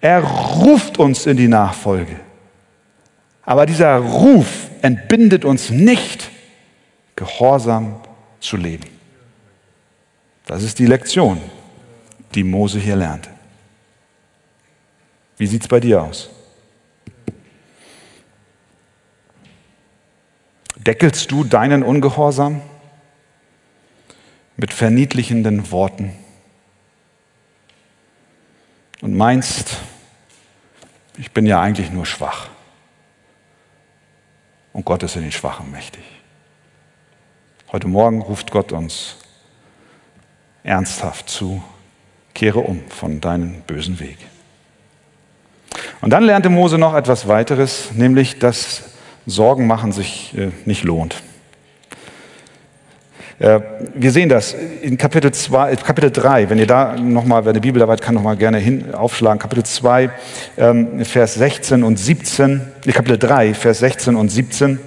Er 0.00 0.22
ruft 0.22 0.98
uns 0.98 1.26
in 1.26 1.36
die 1.36 1.48
Nachfolge. 1.48 2.16
Aber 3.42 3.66
dieser 3.66 3.96
Ruf 3.96 4.46
entbindet 4.80 5.44
uns 5.44 5.70
nicht, 5.70 6.30
gehorsam 7.16 7.96
zu 8.40 8.56
leben. 8.56 8.86
Das 10.46 10.62
ist 10.62 10.78
die 10.78 10.86
Lektion, 10.86 11.40
die 12.34 12.44
Mose 12.44 12.78
hier 12.78 12.96
lernte. 12.96 13.30
Wie 15.36 15.46
sieht 15.46 15.62
es 15.62 15.68
bei 15.68 15.80
dir 15.80 16.02
aus? 16.02 16.30
Deckelst 20.76 21.30
du 21.30 21.44
deinen 21.44 21.82
Ungehorsam 21.82 22.60
mit 24.56 24.72
verniedlichenden 24.72 25.70
Worten 25.70 26.12
und 29.00 29.14
meinst, 29.14 29.78
ich 31.16 31.30
bin 31.32 31.46
ja 31.46 31.60
eigentlich 31.60 31.90
nur 31.90 32.06
schwach 32.06 32.48
und 34.72 34.84
Gott 34.84 35.02
ist 35.02 35.16
in 35.16 35.22
den 35.22 35.32
Schwachen 35.32 35.70
mächtig. 35.70 36.04
Heute 37.70 37.86
Morgen 37.86 38.22
ruft 38.22 38.50
Gott 38.50 38.72
uns 38.72 39.16
ernsthaft 40.62 41.28
zu, 41.28 41.62
kehre 42.38 42.60
um 42.60 42.80
von 42.88 43.20
deinem 43.20 43.62
bösen 43.66 43.98
Weg. 43.98 44.16
Und 46.00 46.10
dann 46.10 46.22
lernte 46.22 46.50
Mose 46.50 46.78
noch 46.78 46.94
etwas 46.94 47.26
weiteres, 47.26 47.90
nämlich, 47.94 48.38
dass 48.38 48.84
Sorgen 49.26 49.66
machen 49.66 49.90
sich 49.90 50.32
äh, 50.38 50.50
nicht 50.64 50.84
lohnt. 50.84 51.20
Äh, 53.40 53.60
wir 53.92 54.12
sehen 54.12 54.28
das 54.28 54.54
in 54.82 54.96
Kapitel, 54.96 55.32
2, 55.32 55.76
Kapitel 55.76 56.12
3, 56.12 56.48
wenn 56.48 56.58
ihr 56.58 56.68
da 56.68 56.96
nochmal, 56.96 57.44
wer 57.44 57.50
eine 57.50 57.60
Bibel 57.60 57.80
dabei 57.80 57.94
hat, 57.94 58.02
kann 58.02 58.14
nochmal 58.14 58.36
gerne 58.36 58.58
hin, 58.58 58.94
aufschlagen. 58.94 59.40
Kapitel 59.40 59.64
2, 59.64 60.10
ähm, 60.58 61.04
Vers 61.04 61.34
16 61.34 61.82
und 61.82 61.98
17, 61.98 62.60
Kapitel 62.92 63.18
3, 63.18 63.54
Vers 63.54 63.80
16 63.80 64.14
und 64.14 64.28
17. 64.28 64.78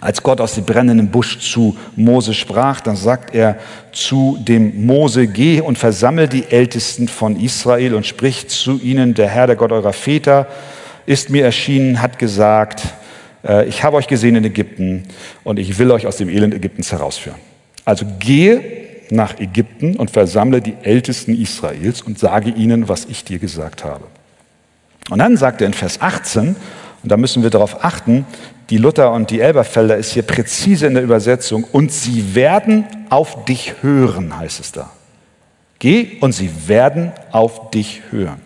Als 0.00 0.22
Gott 0.22 0.40
aus 0.42 0.54
dem 0.54 0.64
brennenden 0.64 1.10
Busch 1.10 1.38
zu 1.38 1.76
Mose 1.96 2.34
sprach, 2.34 2.80
dann 2.80 2.96
sagt 2.96 3.34
er 3.34 3.58
zu 3.92 4.38
dem 4.40 4.84
Mose, 4.84 5.26
geh 5.26 5.62
und 5.62 5.78
versammel 5.78 6.28
die 6.28 6.44
Ältesten 6.50 7.08
von 7.08 7.40
Israel 7.40 7.94
und 7.94 8.04
sprich 8.04 8.48
zu 8.48 8.78
ihnen, 8.78 9.14
der 9.14 9.28
Herr, 9.28 9.46
der 9.46 9.56
Gott 9.56 9.72
eurer 9.72 9.94
Väter, 9.94 10.48
ist 11.06 11.30
mir 11.30 11.44
erschienen, 11.44 12.02
hat 12.02 12.18
gesagt, 12.18 12.82
äh, 13.46 13.66
ich 13.66 13.84
habe 13.84 13.96
euch 13.96 14.06
gesehen 14.06 14.36
in 14.36 14.44
Ägypten 14.44 15.04
und 15.44 15.58
ich 15.58 15.78
will 15.78 15.90
euch 15.90 16.06
aus 16.06 16.16
dem 16.18 16.28
Elend 16.28 16.54
Ägyptens 16.54 16.92
herausführen. 16.92 17.38
Also 17.86 18.04
gehe 18.18 18.62
nach 19.10 19.38
Ägypten 19.38 19.96
und 19.96 20.10
versammle 20.10 20.60
die 20.60 20.74
Ältesten 20.82 21.40
Israels 21.40 22.02
und 22.02 22.18
sage 22.18 22.50
ihnen, 22.50 22.88
was 22.88 23.06
ich 23.06 23.24
dir 23.24 23.38
gesagt 23.38 23.84
habe. 23.84 24.04
Und 25.08 25.20
dann 25.20 25.36
sagt 25.36 25.60
er 25.60 25.68
in 25.68 25.74
Vers 25.74 26.00
18, 26.00 26.56
und 27.06 27.10
da 27.10 27.16
müssen 27.16 27.44
wir 27.44 27.50
darauf 27.50 27.84
achten, 27.84 28.26
die 28.68 28.78
Luther 28.78 29.12
und 29.12 29.30
die 29.30 29.38
Elberfelder 29.38 29.96
ist 29.96 30.10
hier 30.10 30.24
präzise 30.24 30.88
in 30.88 30.94
der 30.94 31.04
Übersetzung, 31.04 31.62
und 31.62 31.92
sie 31.92 32.34
werden 32.34 32.84
auf 33.10 33.44
dich 33.44 33.74
hören, 33.80 34.36
heißt 34.36 34.58
es 34.58 34.72
da. 34.72 34.90
Geh 35.78 36.18
und 36.20 36.32
sie 36.32 36.50
werden 36.66 37.12
auf 37.30 37.70
dich 37.70 38.02
hören. 38.10 38.40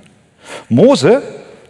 Mose, 0.68 1.22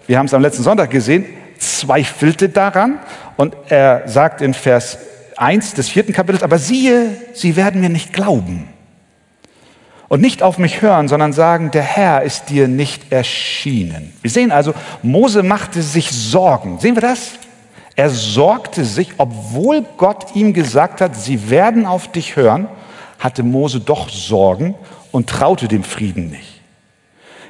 wir 0.09 0.18
haben 0.18 0.26
es 0.26 0.35
am 0.35 0.42
letzten 0.42 0.64
Sonntag 0.64 0.90
gesehen, 0.90 1.26
zweifelte 1.61 2.48
daran 2.48 2.98
und 3.37 3.55
er 3.68 4.09
sagt 4.09 4.42
in 4.42 4.53
Vers 4.53 4.98
1 5.37 5.74
des 5.74 5.88
vierten 5.88 6.12
Kapitels, 6.12 6.42
aber 6.42 6.59
siehe, 6.59 7.07
sie 7.35 7.55
werden 7.55 7.81
mir 7.81 7.88
nicht 7.88 8.12
glauben 8.12 8.68
und 10.11 10.20
nicht 10.20 10.42
auf 10.42 10.59
mich 10.59 10.83
hören, 10.83 11.07
sondern 11.07 11.33
sagen, 11.33 11.70
der 11.70 11.85
Herr 11.85 12.23
ist 12.23 12.51
dir 12.51 12.66
nicht 12.66 13.12
erschienen. 13.12 14.12
Wir 14.23 14.31
sehen 14.31 14.51
also, 14.51 14.75
Mose 15.03 15.44
machte 15.44 15.83
sich 15.83 16.11
Sorgen. 16.11 16.81
Sehen 16.81 16.96
wir 16.96 17.01
das? 17.01 17.35
Er 17.94 18.11
sorgte 18.11 18.85
sich, 18.85 19.12
obwohl 19.18 19.85
Gott 19.99 20.35
ihm 20.35 20.53
gesagt 20.53 21.01
hat, 21.01 21.14
sie 21.14 21.49
werden 21.49 21.87
auf 21.87 22.11
dich 22.11 22.35
hören, 22.35 22.66
hatte 23.20 23.44
Mose 23.44 23.79
doch 23.79 24.09
Sorgen 24.09 24.75
und 25.12 25.31
traute 25.31 25.68
dem 25.68 25.85
Frieden 25.85 26.31
nicht. 26.31 26.49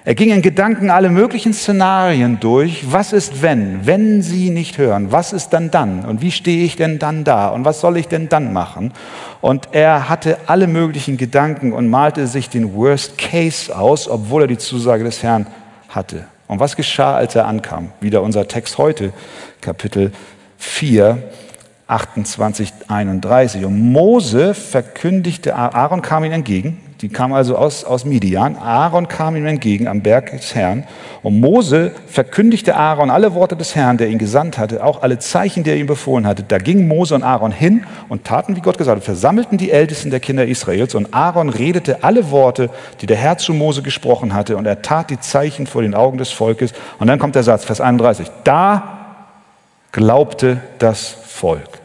Er 0.02 0.14
ging 0.14 0.30
in 0.30 0.40
Gedanken 0.40 0.88
alle 0.88 1.10
möglichen 1.10 1.52
Szenarien 1.52 2.40
durch. 2.40 2.90
Was 2.90 3.12
ist, 3.12 3.42
wenn? 3.42 3.86
Wenn 3.86 4.22
sie 4.22 4.48
nicht 4.48 4.78
hören, 4.78 5.12
was 5.12 5.34
ist 5.34 5.50
dann 5.50 5.70
dann? 5.70 6.06
Und 6.06 6.22
wie 6.22 6.30
stehe 6.30 6.64
ich 6.64 6.76
denn 6.76 6.98
dann 6.98 7.22
da? 7.22 7.48
Und 7.48 7.66
was 7.66 7.82
soll 7.82 7.98
ich 7.98 8.08
denn 8.08 8.30
dann 8.30 8.54
machen? 8.54 8.94
Und 9.42 9.68
er 9.72 10.08
hatte 10.08 10.38
alle 10.46 10.66
möglichen 10.68 11.18
Gedanken 11.18 11.72
und 11.72 11.88
malte 11.88 12.26
sich 12.26 12.48
den 12.48 12.74
Worst 12.74 13.18
Case 13.18 13.76
aus, 13.76 14.08
obwohl 14.08 14.42
er 14.42 14.48
die 14.48 14.56
Zusage 14.56 15.04
des 15.04 15.22
Herrn 15.22 15.46
hatte. 15.90 16.24
Und 16.46 16.60
was 16.60 16.76
geschah, 16.76 17.16
als 17.16 17.34
er 17.34 17.46
ankam? 17.46 17.92
Wieder 18.00 18.22
unser 18.22 18.48
Text 18.48 18.78
heute, 18.78 19.12
Kapitel 19.60 20.12
4, 20.56 21.22
28, 21.86 22.72
31. 22.88 23.66
Und 23.66 23.92
Mose 23.92 24.54
verkündigte, 24.54 25.54
Aaron 25.54 26.00
kam 26.00 26.24
ihm 26.24 26.32
entgegen, 26.32 26.80
die 27.00 27.08
kam 27.08 27.32
also 27.32 27.56
aus, 27.56 27.84
aus 27.84 28.04
Midian. 28.04 28.56
Aaron 28.56 29.08
kam 29.08 29.34
ihm 29.34 29.46
entgegen 29.46 29.88
am 29.88 30.02
Berg 30.02 30.32
des 30.32 30.54
Herrn. 30.54 30.84
Und 31.22 31.40
Mose 31.40 31.92
verkündigte 32.06 32.76
Aaron 32.76 33.08
alle 33.08 33.32
Worte 33.32 33.56
des 33.56 33.74
Herrn, 33.74 33.96
der 33.96 34.08
ihn 34.08 34.18
gesandt 34.18 34.58
hatte, 34.58 34.84
auch 34.84 35.00
alle 35.02 35.18
Zeichen, 35.18 35.64
die 35.64 35.70
er 35.70 35.76
ihm 35.76 35.86
befohlen 35.86 36.26
hatte. 36.26 36.42
Da 36.42 36.58
gingen 36.58 36.88
Mose 36.88 37.14
und 37.14 37.22
Aaron 37.22 37.52
hin 37.52 37.84
und 38.10 38.24
taten, 38.24 38.54
wie 38.54 38.60
Gott 38.60 38.76
gesagt 38.76 38.98
hat, 38.98 39.04
versammelten 39.04 39.56
die 39.56 39.70
Ältesten 39.70 40.10
der 40.10 40.20
Kinder 40.20 40.44
Israels. 40.44 40.94
Und 40.94 41.14
Aaron 41.14 41.48
redete 41.48 42.04
alle 42.04 42.30
Worte, 42.30 42.68
die 43.00 43.06
der 43.06 43.16
Herr 43.16 43.38
zu 43.38 43.54
Mose 43.54 43.80
gesprochen 43.80 44.34
hatte. 44.34 44.58
Und 44.58 44.66
er 44.66 44.82
tat 44.82 45.08
die 45.08 45.20
Zeichen 45.20 45.66
vor 45.66 45.80
den 45.80 45.94
Augen 45.94 46.18
des 46.18 46.30
Volkes. 46.30 46.74
Und 46.98 47.06
dann 47.06 47.18
kommt 47.18 47.34
der 47.34 47.44
Satz, 47.44 47.64
Vers 47.64 47.80
31. 47.80 48.30
Da 48.44 48.98
glaubte 49.90 50.60
das 50.78 51.08
Volk. 51.08 51.80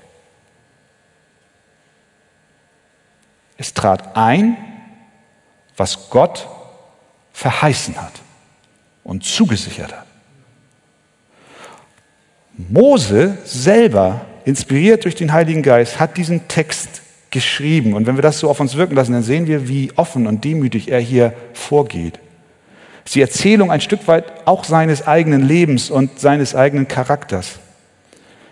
Es 3.58 3.74
trat 3.74 4.18
ein, 4.18 4.58
was 5.78 6.10
Gott 6.10 6.48
verheißen 7.34 8.02
hat 8.02 8.14
und 9.04 9.24
zugesichert 9.24 9.92
hat. 9.92 10.06
Mose 12.58 13.38
selber, 13.44 14.22
inspiriert 14.46 15.04
durch 15.04 15.16
den 15.16 15.34
Heiligen 15.34 15.62
Geist, 15.62 16.00
hat 16.00 16.18
diesen 16.18 16.48
Text 16.48 17.02
geschrieben. 17.30 17.94
Und 17.94 18.08
wenn 18.08 18.16
wir 18.16 18.22
das 18.22 18.40
so 18.40 18.50
auf 18.50 18.62
uns 18.62 18.76
wirken 18.76 18.96
lassen, 18.96 19.12
dann 19.12 19.24
sehen 19.24 19.48
wir, 19.48 19.68
wie 19.68 19.92
offen 19.98 20.26
und 20.26 20.44
demütig 20.44 20.90
er 20.90 21.02
hier 21.02 21.34
vorgeht. 21.54 22.20
Es 23.04 23.10
ist 23.10 23.16
die 23.16 23.22
Erzählung 23.22 23.72
ein 23.72 23.82
Stück 23.82 24.08
weit 24.08 24.48
auch 24.48 24.64
seines 24.64 25.06
eigenen 25.06 25.46
Lebens 25.46 25.92
und 25.92 26.20
seines 26.20 26.56
eigenen 26.56 26.88
Charakters. 26.88 27.60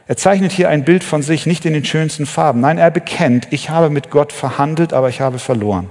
Er 0.06 0.18
zeichnet 0.18 0.52
hier 0.52 0.68
ein 0.68 0.84
Bild 0.84 1.04
von 1.04 1.22
sich 1.22 1.46
nicht 1.46 1.66
in 1.66 1.74
den 1.74 1.86
schönsten 1.86 2.26
Farben. 2.26 2.60
Nein, 2.60 2.78
er 2.78 2.92
bekennt, 2.92 3.48
ich 3.52 3.70
habe 3.70 3.90
mit 3.90 4.10
Gott 4.10 4.34
verhandelt, 4.34 4.92
aber 4.92 5.08
ich 5.08 5.22
habe 5.22 5.40
verloren. 5.40 5.90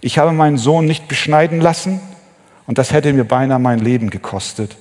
Ich 0.00 0.18
habe 0.18 0.32
meinen 0.32 0.58
Sohn 0.58 0.86
nicht 0.86 1.08
beschneiden 1.08 1.60
lassen 1.60 2.00
und 2.66 2.78
das 2.78 2.92
hätte 2.92 3.12
mir 3.12 3.24
beinahe 3.24 3.58
mein 3.58 3.78
Leben 3.78 4.10
gekostet. 4.10 4.76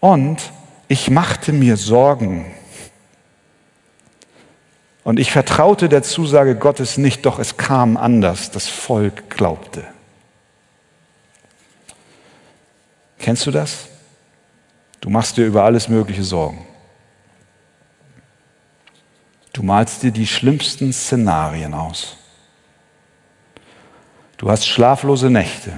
Und 0.00 0.52
ich 0.88 1.10
machte 1.10 1.52
mir 1.52 1.76
Sorgen. 1.76 2.46
Und 5.04 5.18
ich 5.18 5.30
vertraute 5.30 5.88
der 5.88 6.02
Zusage 6.02 6.56
Gottes 6.56 6.98
nicht, 6.98 7.26
doch 7.26 7.38
es 7.38 7.56
kam 7.56 7.96
anders. 7.96 8.50
Das 8.50 8.68
Volk 8.68 9.30
glaubte. 9.30 9.84
Kennst 13.18 13.46
du 13.46 13.50
das? 13.50 13.88
Du 15.00 15.10
machst 15.10 15.36
dir 15.36 15.46
über 15.46 15.64
alles 15.64 15.88
Mögliche 15.88 16.22
Sorgen. 16.22 16.66
Du 19.52 19.62
malst 19.62 20.02
dir 20.02 20.10
die 20.10 20.26
schlimmsten 20.26 20.92
Szenarien 20.92 21.72
aus. 21.72 22.16
Du 24.36 24.50
hast 24.50 24.66
schlaflose 24.66 25.30
Nächte. 25.30 25.72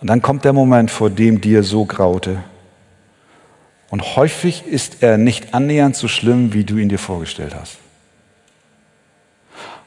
Und 0.00 0.08
dann 0.08 0.22
kommt 0.22 0.44
der 0.44 0.52
Moment, 0.52 0.90
vor 0.90 1.10
dem 1.10 1.40
dir 1.40 1.62
so 1.62 1.84
graute. 1.84 2.42
Und 3.90 4.16
häufig 4.16 4.66
ist 4.66 5.02
er 5.02 5.18
nicht 5.18 5.54
annähernd 5.54 5.96
so 5.96 6.08
schlimm, 6.08 6.52
wie 6.52 6.64
du 6.64 6.76
ihn 6.76 6.88
dir 6.88 6.98
vorgestellt 6.98 7.54
hast. 7.54 7.78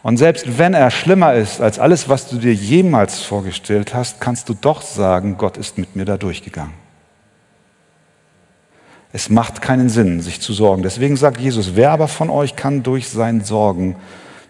Und 0.03 0.17
selbst 0.17 0.59
wenn 0.59 0.75
er 0.75 0.91
schlimmer 0.91 1.33
ist 1.33 1.59
als 1.59 1.79
alles, 1.79 2.07
was 2.07 2.27
du 2.29 2.37
dir 2.37 2.53
jemals 2.53 3.21
vorgestellt 3.21 3.95
hast, 3.95 4.21
kannst 4.21 4.47
du 4.47 4.53
doch 4.53 4.83
sagen, 4.83 5.37
Gott 5.37 5.57
ist 5.57 5.79
mit 5.79 5.95
mir 5.95 6.05
da 6.05 6.17
durchgegangen. 6.17 6.75
Es 9.11 9.29
macht 9.29 9.61
keinen 9.61 9.89
Sinn, 9.89 10.21
sich 10.21 10.41
zu 10.41 10.53
sorgen. 10.53 10.83
Deswegen 10.83 11.17
sagt 11.17 11.39
Jesus, 11.39 11.75
wer 11.75 11.89
aber 11.91 12.07
von 12.07 12.29
euch 12.29 12.55
kann 12.55 12.83
durch 12.83 13.09
sein 13.09 13.43
Sorgen 13.43 13.95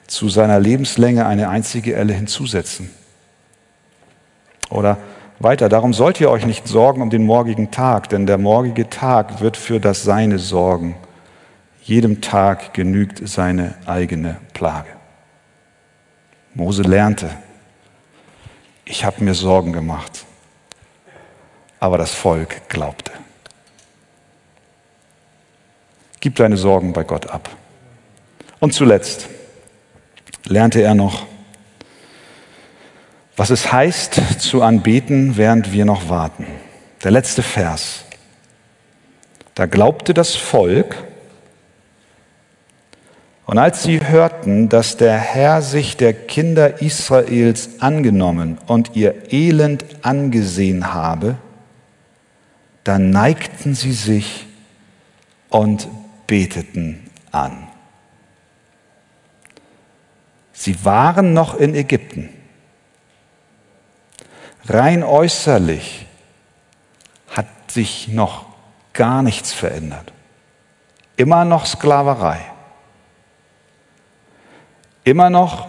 zu 0.08 0.30
seiner 0.30 0.60
Lebenslänge 0.60 1.26
eine 1.26 1.50
einzige 1.50 1.96
Elle 1.96 2.14
hinzusetzen. 2.14 2.92
Oder 4.70 4.98
weiter, 5.40 5.70
darum 5.70 5.94
sollt 5.94 6.20
ihr 6.22 6.30
euch 6.30 6.46
nicht 6.46 6.68
sorgen 6.68 7.02
um 7.02 7.10
den 7.10 7.26
morgigen 7.26 7.72
Tag, 7.72 8.10
denn 8.10 8.26
der 8.26 8.38
morgige 8.38 8.90
Tag 8.90 9.42
wird 9.42 9.58
für 9.58 9.80
das 9.80 10.04
Seine 10.04 10.40
sorgen. 10.40 10.96
Jedem 11.82 12.22
Tag 12.22 12.74
genügt 12.74 13.28
seine 13.28 13.76
eigene 13.86 14.38
Plage. 14.54 14.90
Mose 16.54 16.84
lernte, 16.84 17.30
ich 18.86 19.04
habe 19.04 19.24
mir 19.24 19.34
Sorgen 19.34 19.74
gemacht, 19.74 20.26
aber 21.80 21.98
das 21.98 22.14
Volk 22.14 22.70
glaubte. 22.70 23.12
Gib 26.22 26.36
deine 26.36 26.58
Sorgen 26.58 26.94
bei 26.94 27.04
Gott 27.04 27.30
ab. 27.30 27.50
Und 28.60 28.74
zuletzt 28.74 29.28
lernte 30.48 30.82
er 30.82 30.96
noch, 30.96 31.26
was 33.36 33.50
es 33.50 33.72
heißt 33.72 34.40
zu 34.40 34.62
anbeten, 34.62 35.38
während 35.38 35.72
wir 35.74 35.86
noch 35.86 36.10
warten. 36.10 36.46
Der 37.04 37.12
letzte 37.12 37.44
Vers. 37.44 38.06
Da 39.54 39.66
glaubte 39.66 40.14
das 40.14 40.36
Volk, 40.36 41.04
und 43.46 43.60
als 43.60 43.84
sie 43.84 44.00
hörten, 44.06 44.70
dass 44.70 44.98
der 44.98 45.18
Herr 45.18 45.62
sich 45.62 45.98
der 45.98 46.14
Kinder 46.14 46.82
Israels 46.82 47.80
angenommen 47.80 48.58
und 48.66 48.96
ihr 48.96 49.32
Elend 49.32 49.86
angesehen 50.02 50.94
habe, 50.94 51.38
dann 52.84 53.12
neigten 53.12 53.76
sie 53.76 53.94
sich 53.94 54.48
und 55.50 55.88
beteten 56.26 57.10
an. 57.32 57.65
Sie 60.66 60.84
waren 60.84 61.34
noch 61.34 61.54
in 61.54 61.76
Ägypten. 61.76 62.34
Rein 64.68 65.04
äußerlich 65.04 66.08
hat 67.30 67.46
sich 67.70 68.08
noch 68.08 68.48
gar 68.92 69.22
nichts 69.22 69.54
verändert. 69.54 70.12
Immer 71.18 71.46
noch 71.46 71.68
Sklaverei. 71.68 72.42
Immer 75.04 75.30
noch 75.30 75.68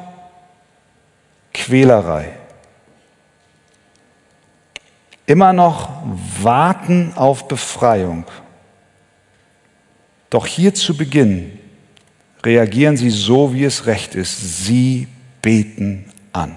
Quälerei. 1.53 2.31
Immer 5.27 5.53
noch 5.53 5.91
Warten 6.41 7.13
auf 7.17 7.49
Befreiung. 7.49 8.25
Doch 10.31 10.47
hier 10.47 10.73
zu 10.73 10.97
Beginn 10.97 11.56
reagieren 12.47 12.97
sie 12.97 13.11
so, 13.11 13.53
wie 13.53 13.65
es 13.65 13.85
recht 13.87 14.15
ist. 14.15 14.65
Sie 14.65 15.09
beten 15.43 16.07
an. 16.33 16.55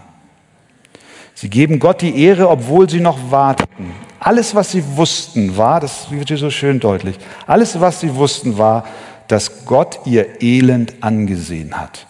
Sie 1.34 1.50
geben 1.50 1.80
Gott 1.80 2.02
die 2.02 2.22
Ehre, 2.24 2.50
obwohl 2.50 2.90
sie 2.90 3.00
noch 3.00 3.32
warten. 3.32 3.66
Alles, 4.20 4.54
was 4.54 4.72
sie 4.72 4.84
wussten, 4.96 5.58
war, 5.58 5.80
das 5.80 6.12
wird 6.12 6.28
hier 6.28 6.38
so 6.38 6.50
schön 6.50 6.80
deutlich, 6.80 7.16
alles, 7.48 7.80
was 7.80 8.02
sie 8.02 8.14
wussten, 8.16 8.58
war, 8.58 8.86
dass 9.28 9.66
Gott 9.66 10.02
ihr 10.06 10.42
Elend 10.42 10.96
angesehen 11.02 11.80
hat. 11.80 12.06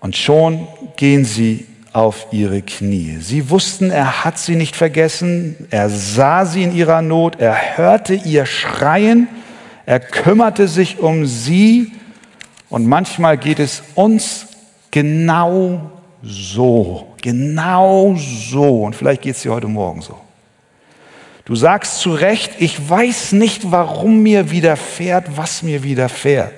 Und 0.00 0.16
schon 0.16 0.66
gehen 0.96 1.24
sie 1.24 1.66
auf 1.92 2.26
ihre 2.32 2.62
Knie. 2.62 3.18
Sie 3.20 3.50
wussten, 3.50 3.90
er 3.90 4.24
hat 4.24 4.38
sie 4.38 4.56
nicht 4.56 4.76
vergessen, 4.76 5.68
er 5.70 5.88
sah 5.88 6.44
sie 6.44 6.62
in 6.62 6.74
ihrer 6.74 7.02
Not, 7.02 7.40
er 7.40 7.76
hörte 7.76 8.14
ihr 8.14 8.46
Schreien, 8.46 9.28
er 9.88 10.00
kümmerte 10.00 10.68
sich 10.68 10.98
um 10.98 11.24
sie 11.24 11.92
und 12.68 12.86
manchmal 12.86 13.38
geht 13.38 13.58
es 13.58 13.82
uns 13.94 14.46
Genau 14.90 15.90
so, 16.22 17.14
genau 17.22 18.14
so. 18.16 18.82
Und 18.82 18.94
vielleicht 18.94 19.22
geht 19.22 19.34
es 19.36 19.42
dir 19.42 19.52
heute 19.52 19.66
Morgen 19.66 20.02
so. 20.02 20.18
Du 21.46 21.54
sagst 21.54 22.00
zu 22.00 22.12
Recht, 22.12 22.52
ich 22.58 22.88
weiß 22.88 23.32
nicht, 23.32 23.70
warum 23.70 24.22
mir 24.22 24.50
widerfährt, 24.50 25.38
was 25.38 25.62
mir 25.62 25.82
widerfährt. 25.82 26.52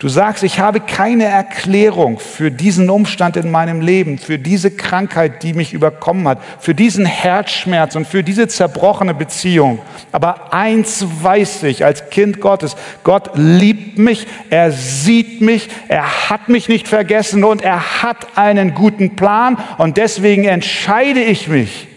Du 0.00 0.06
sagst, 0.06 0.44
ich 0.44 0.60
habe 0.60 0.78
keine 0.78 1.24
Erklärung 1.24 2.20
für 2.20 2.52
diesen 2.52 2.88
Umstand 2.88 3.36
in 3.36 3.50
meinem 3.50 3.80
Leben, 3.80 4.16
für 4.18 4.38
diese 4.38 4.70
Krankheit, 4.70 5.42
die 5.42 5.54
mich 5.54 5.72
überkommen 5.72 6.28
hat, 6.28 6.38
für 6.60 6.72
diesen 6.72 7.04
Herzschmerz 7.04 7.96
und 7.96 8.06
für 8.06 8.22
diese 8.22 8.46
zerbrochene 8.46 9.12
Beziehung. 9.12 9.80
Aber 10.12 10.54
eins 10.54 11.04
weiß 11.20 11.64
ich 11.64 11.84
als 11.84 12.10
Kind 12.10 12.40
Gottes, 12.40 12.76
Gott 13.02 13.30
liebt 13.34 13.98
mich, 13.98 14.28
er 14.50 14.70
sieht 14.70 15.40
mich, 15.40 15.68
er 15.88 16.30
hat 16.30 16.48
mich 16.48 16.68
nicht 16.68 16.86
vergessen 16.86 17.42
und 17.42 17.62
er 17.62 18.02
hat 18.04 18.38
einen 18.38 18.74
guten 18.74 19.16
Plan 19.16 19.58
und 19.78 19.96
deswegen 19.96 20.44
entscheide 20.44 21.24
ich 21.24 21.48
mich, 21.48 21.88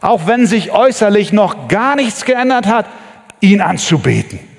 auch 0.00 0.26
wenn 0.26 0.46
sich 0.46 0.72
äußerlich 0.72 1.34
noch 1.34 1.68
gar 1.68 1.94
nichts 1.94 2.24
geändert 2.24 2.66
hat, 2.66 2.86
ihn 3.40 3.60
anzubeten 3.60 4.53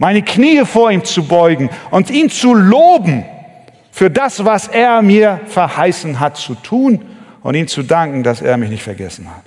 meine 0.00 0.22
Knie 0.22 0.64
vor 0.64 0.90
ihm 0.90 1.04
zu 1.04 1.24
beugen 1.24 1.68
und 1.90 2.08
ihn 2.08 2.30
zu 2.30 2.54
loben 2.54 3.22
für 3.92 4.10
das, 4.10 4.46
was 4.46 4.66
er 4.66 5.02
mir 5.02 5.42
verheißen 5.46 6.18
hat 6.18 6.38
zu 6.38 6.54
tun 6.54 7.04
und 7.42 7.54
ihm 7.54 7.68
zu 7.68 7.82
danken, 7.82 8.22
dass 8.22 8.40
er 8.40 8.56
mich 8.56 8.70
nicht 8.70 8.82
vergessen 8.82 9.28
hat. 9.28 9.44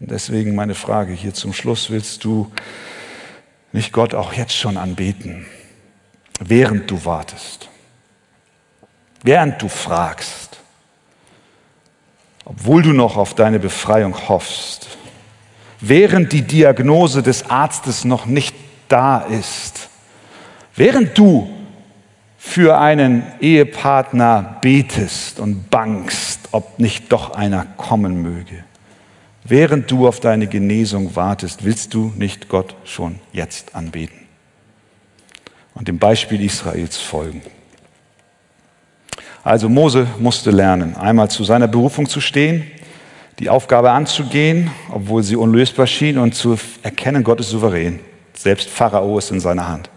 Und 0.00 0.10
deswegen 0.10 0.56
meine 0.56 0.74
Frage 0.74 1.12
hier 1.12 1.32
zum 1.32 1.52
Schluss, 1.52 1.88
willst 1.88 2.24
du 2.24 2.50
nicht 3.70 3.92
Gott 3.92 4.12
auch 4.12 4.32
jetzt 4.32 4.56
schon 4.56 4.76
anbeten, 4.76 5.46
während 6.40 6.90
du 6.90 7.04
wartest, 7.04 7.68
während 9.22 9.62
du 9.62 9.68
fragst, 9.68 10.58
obwohl 12.44 12.82
du 12.82 12.92
noch 12.92 13.16
auf 13.16 13.34
deine 13.34 13.60
Befreiung 13.60 14.28
hoffst, 14.28 14.98
während 15.78 16.32
die 16.32 16.42
Diagnose 16.42 17.22
des 17.22 17.48
Arztes 17.48 18.04
noch 18.04 18.26
nicht 18.26 18.56
da 18.92 19.20
ist. 19.20 19.88
Während 20.76 21.16
du 21.16 21.48
für 22.36 22.78
einen 22.78 23.22
Ehepartner 23.40 24.58
betest 24.60 25.40
und 25.40 25.70
bangst, 25.70 26.48
ob 26.52 26.78
nicht 26.78 27.10
doch 27.10 27.30
einer 27.30 27.64
kommen 27.76 28.20
möge, 28.20 28.64
während 29.44 29.90
du 29.90 30.06
auf 30.06 30.20
deine 30.20 30.46
Genesung 30.46 31.16
wartest, 31.16 31.64
willst 31.64 31.94
du 31.94 32.12
nicht 32.16 32.48
Gott 32.48 32.74
schon 32.84 33.18
jetzt 33.32 33.74
anbeten 33.74 34.26
und 35.74 35.88
dem 35.88 35.98
Beispiel 35.98 36.42
Israels 36.44 36.98
folgen. 36.98 37.42
Also 39.44 39.68
Mose 39.68 40.06
musste 40.18 40.50
lernen, 40.50 40.96
einmal 40.96 41.30
zu 41.30 41.44
seiner 41.44 41.66
Berufung 41.66 42.08
zu 42.08 42.20
stehen, 42.20 42.64
die 43.38 43.48
Aufgabe 43.48 43.90
anzugehen, 43.90 44.70
obwohl 44.90 45.22
sie 45.22 45.36
unlösbar 45.36 45.86
schien, 45.86 46.18
und 46.18 46.34
zu 46.34 46.58
erkennen, 46.82 47.24
Gott 47.24 47.40
ist 47.40 47.50
souverän. 47.50 48.00
Selbst 48.42 48.68
Pharao 48.68 49.18
ist 49.18 49.30
in 49.30 49.38
seiner 49.38 49.68
Hand. 49.68 49.88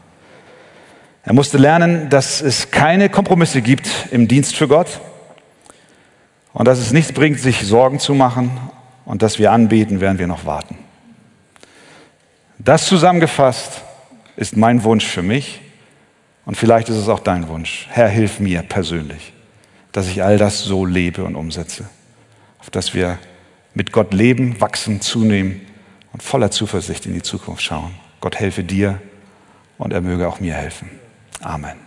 Er 1.24 1.34
musste 1.34 1.58
lernen, 1.58 2.12
dass 2.12 2.42
es 2.42 2.70
keine 2.70 3.10
Kompromisse 3.10 3.64
gibt 3.64 3.90
im 4.12 4.28
Dienst 4.28 4.56
für 4.56 4.68
Gott 4.68 5.00
und 6.54 6.68
dass 6.68 6.78
es 6.78 6.94
nichts 6.94 7.12
bringt, 7.12 7.40
sich 7.40 7.66
Sorgen 7.66 8.00
zu 8.00 8.14
machen 8.14 8.52
und 9.06 9.24
dass 9.24 9.40
wir 9.40 9.52
anbeten, 9.52 10.00
während 10.00 10.20
wir 10.20 10.28
noch 10.28 10.46
warten. 10.46 10.78
Das 12.60 12.86
zusammengefasst 12.86 13.82
ist 14.36 14.56
mein 14.56 14.84
Wunsch 14.84 15.08
für 15.08 15.24
mich 15.24 15.62
und 16.46 16.56
vielleicht 16.56 16.90
ist 16.90 16.98
es 16.98 17.10
auch 17.10 17.22
dein 17.22 17.48
Wunsch. 17.48 17.88
Herr, 17.90 18.08
hilf 18.08 18.40
mir 18.40 18.62
persönlich, 18.62 19.34
dass 19.92 20.08
ich 20.08 20.22
all 20.22 20.38
das 20.38 20.60
so 20.64 20.86
lebe 20.86 21.24
und 21.24 21.36
umsetze, 21.36 21.90
auf 22.60 22.70
dass 22.70 22.94
wir 22.94 23.18
mit 23.74 23.92
Gott 23.92 24.14
leben, 24.14 24.62
wachsen, 24.62 25.02
zunehmen 25.02 25.62
und 26.14 26.22
voller 26.22 26.52
Zuversicht 26.52 27.08
in 27.08 27.16
die 27.16 27.24
Zukunft 27.24 27.64
schauen. 27.64 28.05
Gott 28.26 28.40
helfe 28.40 28.64
dir 28.64 29.00
und 29.78 29.94
er 29.94 30.02
möge 30.02 30.28
auch 30.28 30.40
mir 30.40 30.56
helfen. 30.56 30.90
Amen. 31.44 31.85